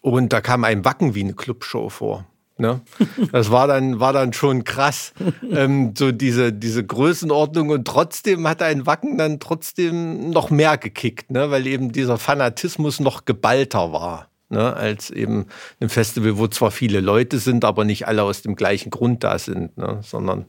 [0.00, 2.26] Und da kam ein Wacken wie eine Clubshow vor.
[2.58, 2.80] Ne?
[3.32, 5.14] Das war dann, war dann schon krass,
[5.50, 7.70] ähm, so diese, diese Größenordnung.
[7.70, 11.50] Und trotzdem hat ein Wacken dann trotzdem noch mehr gekickt, ne?
[11.50, 15.46] weil eben dieser Fanatismus noch geballter war ne, als eben
[15.80, 19.38] ein Festival, wo zwar viele Leute sind, aber nicht alle aus dem gleichen Grund da
[19.38, 20.44] sind, ne, sondern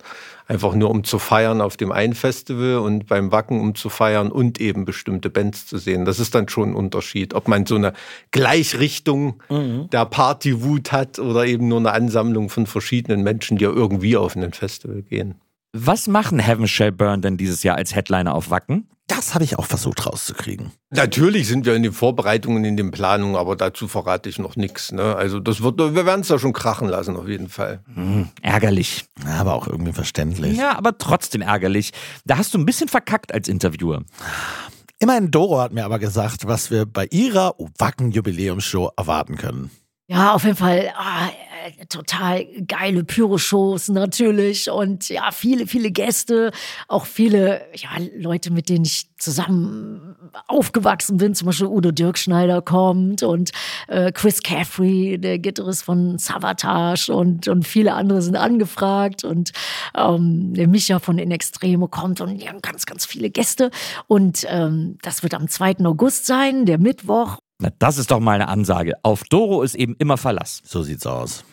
[0.48, 4.32] einfach nur um zu feiern auf dem einen Festival und beim Wacken um zu feiern
[4.32, 6.06] und eben bestimmte Bands zu sehen.
[6.06, 7.94] Das ist dann schon ein Unterschied, ob man so eine
[8.32, 9.90] Gleichrichtung mhm.
[9.92, 14.36] der Partywut hat oder eben nur eine Ansammlung von verschiedenen Menschen, die ja irgendwie auf
[14.36, 15.36] ein Festival gehen.
[15.72, 18.88] Was machen Heaven Shall Burn denn dieses Jahr als Headliner auf Wacken?
[19.08, 20.72] Das habe ich auch versucht rauszukriegen.
[20.90, 24.92] Natürlich sind wir in den Vorbereitungen, in den Planungen, aber dazu verrate ich noch nichts.
[24.94, 25.16] Ne?
[25.16, 27.84] Also das wird, wir werden es da schon krachen lassen, auf jeden Fall.
[27.94, 29.06] Hm, ärgerlich.
[29.26, 30.58] Aber auch irgendwie verständlich.
[30.58, 31.92] Ja, aber trotzdem ärgerlich.
[32.26, 34.04] Da hast du ein bisschen verkackt als Interviewer.
[35.00, 39.70] Immerhin Doro hat mir aber gesagt, was wir bei ihrer Wacken-Jubiläumsshow erwarten können.
[40.08, 40.92] Ja, auf jeden Fall äh,
[41.90, 46.52] total geile Pyro-Shows natürlich und ja, viele, viele Gäste,
[46.88, 50.16] auch viele ja, Leute, mit denen ich zusammen
[50.48, 51.34] aufgewachsen bin.
[51.36, 53.52] Zum Beispiel Udo Dirkschneider kommt und
[53.88, 59.52] äh, Chris Caffrey, der Gitarrist von Savatage und, und viele andere sind angefragt und
[59.96, 63.72] ähm, der Micha von In Extremo kommt und die haben ganz, ganz viele Gäste
[64.08, 65.86] und ähm, das wird am 2.
[65.86, 68.94] August sein, der Mittwoch na, das ist doch mal eine Ansage.
[69.04, 70.62] Auf Doro ist eben immer Verlass.
[70.66, 71.46] So sieht's aus.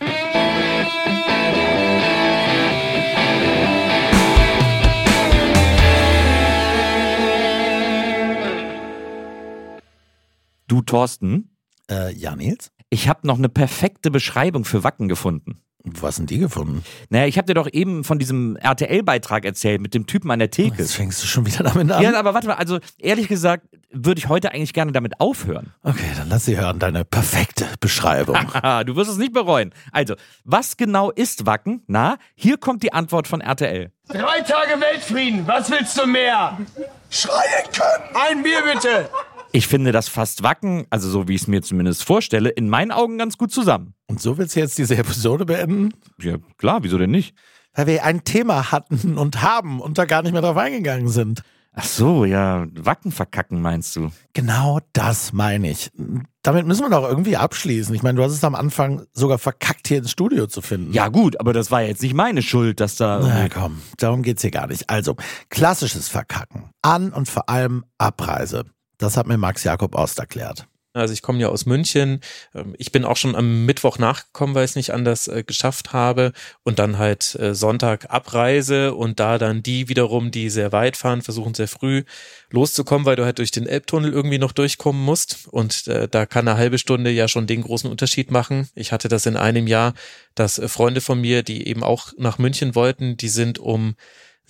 [10.66, 11.56] Du, Thorsten?
[11.88, 12.72] Äh, ja, Nils?
[12.90, 15.62] Ich habe noch eine perfekte Beschreibung für Wacken gefunden.
[15.84, 16.84] Was sind die gefunden?
[17.08, 20.50] Naja, ich habe dir doch eben von diesem RTL-Beitrag erzählt mit dem Typen an der
[20.50, 20.76] Theke.
[20.78, 22.02] Jetzt fängst du schon wieder damit an.
[22.02, 25.72] Ja, aber warte mal, also ehrlich gesagt würde ich heute eigentlich gerne damit aufhören.
[25.82, 28.36] Okay, dann lass sie hören, deine perfekte Beschreibung.
[28.86, 29.72] du wirst es nicht bereuen.
[29.90, 30.14] Also,
[30.44, 31.82] was genau ist Wacken?
[31.86, 33.90] Na, hier kommt die Antwort von RTL.
[34.08, 36.58] Drei Tage Weltfrieden, was willst du mehr?
[37.10, 38.16] Schreien können!
[38.28, 39.08] Ein Bier bitte!
[39.52, 42.92] Ich finde, das fasst Wacken, also so wie ich es mir zumindest vorstelle, in meinen
[42.92, 43.94] Augen ganz gut zusammen.
[44.06, 45.92] Und so willst du jetzt diese Episode beenden?
[46.20, 47.34] Ja, klar, wieso denn nicht?
[47.74, 51.42] Weil wir ein Thema hatten und haben und da gar nicht mehr drauf eingegangen sind.
[51.72, 54.10] Ach so, ja, Wacken verkacken meinst du?
[54.32, 55.90] Genau das meine ich.
[56.42, 57.94] Damit müssen wir doch irgendwie abschließen.
[57.94, 60.92] Ich meine, du hast es am Anfang sogar verkackt, hier ins Studio zu finden.
[60.92, 63.20] Ja gut, aber das war jetzt nicht meine Schuld, dass da...
[63.22, 64.90] Na komm, darum geht's hier gar nicht.
[64.90, 65.16] Also,
[65.48, 66.70] klassisches Verkacken.
[66.82, 68.64] An und vor allem Abreise.
[69.00, 70.66] Das hat mir Max Jakob Ost erklärt.
[70.92, 72.20] Also ich komme ja aus München.
[72.52, 75.92] Ähm, ich bin auch schon am Mittwoch nachgekommen, weil ich es nicht anders äh, geschafft
[75.92, 76.32] habe.
[76.64, 81.22] Und dann halt äh, Sonntag Abreise und da dann die wiederum, die sehr weit fahren,
[81.22, 82.02] versuchen sehr früh
[82.50, 85.46] loszukommen, weil du halt durch den Elbtunnel irgendwie noch durchkommen musst.
[85.48, 88.68] Und äh, da kann eine halbe Stunde ja schon den großen Unterschied machen.
[88.74, 89.94] Ich hatte das in einem Jahr,
[90.34, 93.94] dass Freunde von mir, die eben auch nach München wollten, die sind um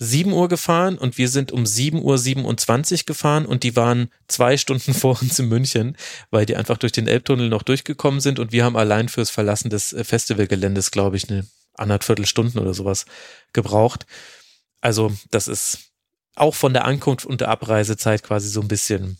[0.03, 4.57] 7 Uhr gefahren und wir sind um 7 Uhr 27 gefahren und die waren zwei
[4.57, 5.95] Stunden vor uns in München,
[6.31, 9.69] weil die einfach durch den Elbtunnel noch durchgekommen sind und wir haben allein fürs Verlassen
[9.69, 11.45] des äh, Festivalgeländes, glaube ich, eine
[11.75, 13.05] anderthalb Stunden oder sowas
[13.53, 14.07] gebraucht.
[14.81, 15.91] Also das ist
[16.35, 19.19] auch von der Ankunft und der Abreisezeit quasi so ein bisschen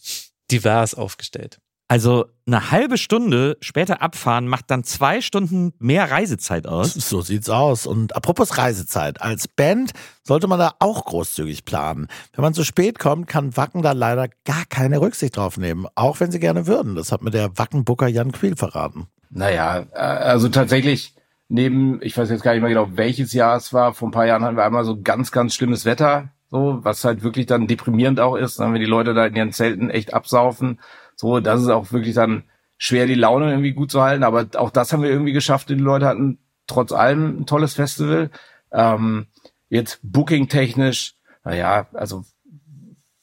[0.49, 1.59] divers aufgestellt.
[1.91, 6.93] Also eine halbe Stunde später abfahren macht dann zwei Stunden mehr Reisezeit aus.
[6.93, 7.85] So sieht's aus.
[7.85, 9.91] Und apropos Reisezeit, als Band
[10.23, 12.07] sollte man da auch großzügig planen.
[12.33, 16.21] Wenn man zu spät kommt, kann Wacken da leider gar keine Rücksicht drauf nehmen, auch
[16.21, 16.95] wenn sie gerne würden.
[16.95, 19.07] Das hat mir der Wackenbooker Jan Quiel verraten.
[19.29, 21.13] Naja, äh, also tatsächlich
[21.49, 24.25] neben, ich weiß jetzt gar nicht mehr genau, welches Jahr es war, vor ein paar
[24.25, 28.21] Jahren hatten wir einmal so ganz, ganz schlimmes Wetter, so, was halt wirklich dann deprimierend
[28.21, 30.79] auch ist, wenn die Leute da in ihren Zelten echt absaufen.
[31.21, 32.45] So, das ist auch wirklich dann
[32.79, 34.23] schwer, die Laune irgendwie gut zu halten.
[34.23, 35.69] Aber auch das haben wir irgendwie geschafft.
[35.69, 38.31] Die Leute hatten trotz allem ein tolles Festival.
[38.71, 39.27] Ähm,
[39.69, 41.13] jetzt booking-technisch,
[41.43, 42.23] naja, also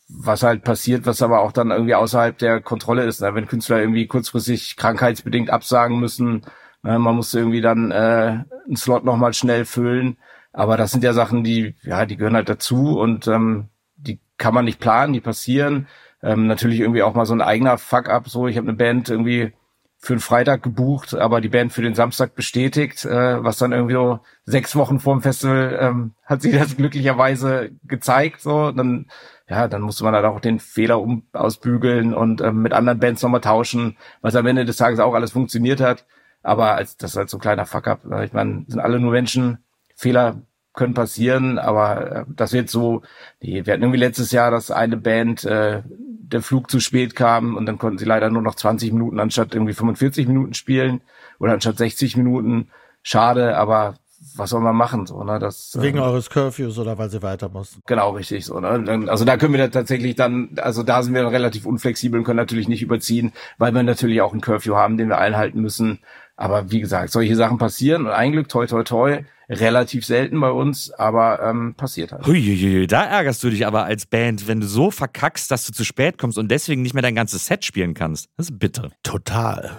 [0.08, 3.20] was halt passiert, was aber auch dann irgendwie außerhalb der Kontrolle ist.
[3.20, 3.34] Ne?
[3.34, 6.42] Wenn Künstler irgendwie kurzfristig krankheitsbedingt absagen müssen,
[6.84, 7.00] ne?
[7.00, 10.18] man muss irgendwie dann äh, einen Slot nochmal schnell füllen.
[10.52, 14.54] Aber das sind ja Sachen, die, ja, die gehören halt dazu und ähm, die kann
[14.54, 15.88] man nicht planen, die passieren.
[16.22, 18.28] Ähm, natürlich irgendwie auch mal so ein eigener Fuck-up.
[18.28, 19.52] So, ich habe eine Band irgendwie
[20.00, 23.94] für den Freitag gebucht, aber die Band für den Samstag bestätigt, äh, was dann irgendwie
[23.94, 28.40] so sechs Wochen vor dem Festival ähm, hat sich das glücklicherweise gezeigt.
[28.40, 29.06] So, dann
[29.48, 33.22] ja, dann musste man halt auch den Fehler um ausbügeln und ähm, mit anderen Bands
[33.22, 36.06] nochmal tauschen, was am Ende des Tages auch alles funktioniert hat.
[36.42, 38.04] Aber als das ist halt so ein kleiner Fuck-up.
[38.04, 38.24] Ne?
[38.24, 39.64] Ich meine, sind alle nur Menschen.
[39.96, 40.42] Fehler
[40.78, 43.02] können passieren, aber äh, das wird so,
[43.42, 47.56] nee, wir hatten irgendwie letztes Jahr, dass eine Band äh, der Flug zu spät kam
[47.56, 51.02] und dann konnten sie leider nur noch 20 Minuten anstatt irgendwie 45 Minuten spielen
[51.38, 52.68] oder anstatt 60 Minuten.
[53.02, 53.94] schade, aber
[54.36, 55.38] was soll man machen so, ne?
[55.38, 57.82] Das Wegen ähm, eures Curfews oder weil sie weiter mussten.
[57.86, 58.58] Genau, richtig so.
[58.58, 59.04] Ne?
[59.08, 62.24] Also da können wir da tatsächlich dann, also da sind wir dann relativ unflexibel und
[62.24, 66.00] können natürlich nicht überziehen, weil wir natürlich auch einen Curfew haben, den wir einhalten müssen.
[66.38, 70.52] Aber wie gesagt, solche Sachen passieren und ein Glück, toi toi toi, relativ selten bei
[70.52, 72.24] uns, aber ähm, passiert halt.
[72.24, 75.84] Huiuiui, da ärgerst du dich aber als Band, wenn du so verkackst, dass du zu
[75.84, 78.28] spät kommst und deswegen nicht mehr dein ganzes Set spielen kannst.
[78.36, 78.92] Das ist bitter.
[79.02, 79.76] Total.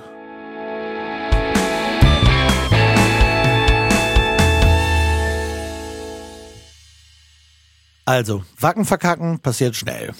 [8.03, 10.12] Also, Wacken verkacken passiert schnell.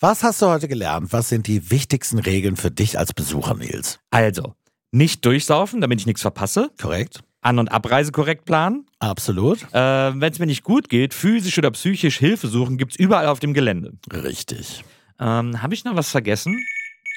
[0.00, 1.12] Was hast du heute gelernt?
[1.12, 3.98] Was sind die wichtigsten Regeln für dich als Besucher, Nils?
[4.10, 4.54] Also,
[4.92, 6.70] nicht durchsaufen, damit ich nichts verpasse.
[6.80, 7.20] Korrekt.
[7.40, 8.86] An- und Abreise korrekt planen.
[9.00, 9.62] Absolut.
[9.72, 13.40] Äh, wenn es mir nicht gut geht, physisch oder psychisch Hilfe suchen, gibt's überall auf
[13.40, 13.94] dem Gelände.
[14.12, 14.84] Richtig.
[15.18, 16.64] Ähm, Habe ich noch was vergessen?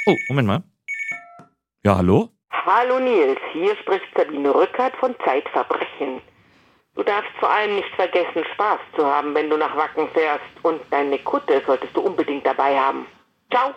[0.07, 0.63] Oh, Moment mal.
[1.83, 2.29] Ja, hallo?
[2.51, 6.21] Hallo Nils, hier spricht Sabine Rückert von Zeitverbrechen.
[6.95, 10.45] Du darfst vor allem nicht vergessen, Spaß zu haben, wenn du nach Wacken fährst.
[10.63, 13.05] Und deine Kutte solltest du unbedingt dabei haben.
[13.51, 13.75] Ciao!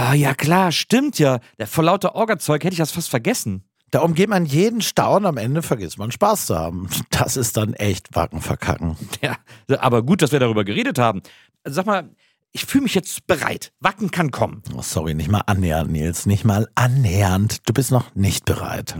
[0.00, 1.40] Ah, ja klar, stimmt ja.
[1.66, 3.64] Vor lauter Orgazeug hätte ich das fast vergessen.
[3.90, 6.88] Da umgeht man jeden Stau und am Ende vergisst man Spaß zu haben.
[7.10, 8.96] Das ist dann echt Wacken verkacken.
[9.22, 9.36] Ja,
[9.80, 11.22] aber gut, dass wir darüber geredet haben.
[11.64, 12.10] Sag mal,
[12.52, 13.72] ich fühle mich jetzt bereit.
[13.80, 14.62] Wacken kann kommen.
[14.76, 16.26] Oh, sorry, nicht mal annähernd, Nils.
[16.26, 17.68] Nicht mal annähernd.
[17.68, 18.94] Du bist noch nicht bereit.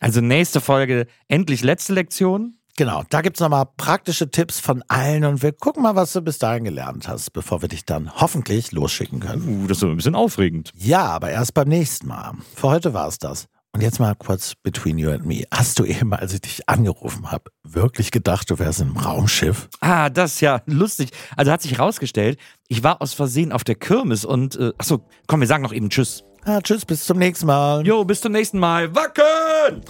[0.00, 2.56] Also nächste Folge, endlich letzte Lektion.
[2.76, 6.38] Genau, da gibt's nochmal praktische Tipps von allen und wir gucken mal, was du bis
[6.38, 9.62] dahin gelernt hast, bevor wir dich dann hoffentlich losschicken können.
[9.62, 10.72] Uh, das ist ein bisschen aufregend.
[10.74, 12.32] Ja, aber erst beim nächsten Mal.
[12.56, 13.46] Für heute war's das.
[13.74, 15.44] Und jetzt mal kurz between you and me.
[15.52, 19.68] Hast du eben, als ich dich angerufen habe, wirklich gedacht, du wärst im Raumschiff?
[19.80, 21.10] Ah, das ist ja lustig.
[21.36, 25.40] Also hat sich herausgestellt, ich war aus Versehen auf der Kirmes und, äh, achso, komm,
[25.40, 26.24] wir sagen noch eben Tschüss.
[26.44, 27.86] Ah, tschüss, bis zum nächsten Mal.
[27.86, 28.94] Jo, bis zum nächsten Mal.
[28.94, 29.82] Wacken!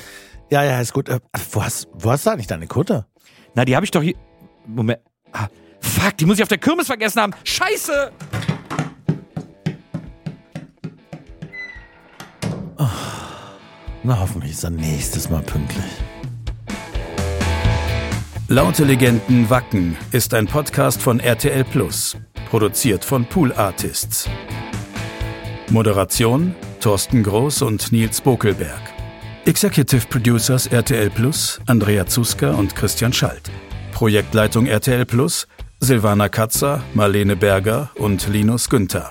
[0.51, 1.09] Ja, ja, ist gut.
[1.09, 1.21] Äh,
[1.51, 3.07] wo, hast, wo hast du eigentlich deine Kutte?
[3.55, 4.15] Na, die habe ich doch hier.
[4.67, 5.01] Moment.
[5.33, 5.49] Ah,
[5.81, 7.33] fuck, die muss ich auf der Kirmes vergessen haben.
[7.45, 8.13] Scheiße!
[14.07, 15.85] Na, hoffentlich ist er nächstes Mal pünktlich.
[18.49, 22.15] Laute Legenden Wacken ist ein Podcast von RTL Plus,
[22.51, 24.29] produziert von Pool Artists.
[25.71, 28.94] Moderation Thorsten Groß und Nils Bokelberg.
[29.47, 33.51] Executive Producers RTL Plus Andrea Zuska und Christian Schalt.
[33.93, 35.47] Projektleitung RTL Plus
[35.81, 39.11] Silvana Katzer, Marlene Berger und Linus Günther.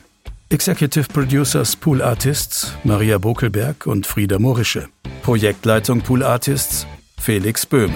[0.50, 4.90] Executive Producers Pool Artists Maria Bokelberg und Frieda Morische.
[5.22, 6.88] Projektleitung Pool Artists
[7.20, 7.94] Felix Böhme.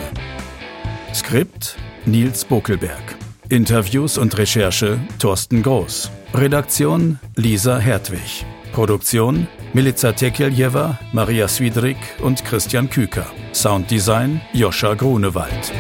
[1.16, 1.76] Skript
[2.06, 3.16] Nils Bokelberg.
[3.50, 6.12] Interviews und Recherche Thorsten Groß.
[6.36, 8.46] Redaktion Lisa Hertwig.
[8.78, 13.26] Produktion Milica Tekeljewa, Maria Swidrik und Christian Küker.
[13.52, 15.74] Sounddesign Joscha Grunewald.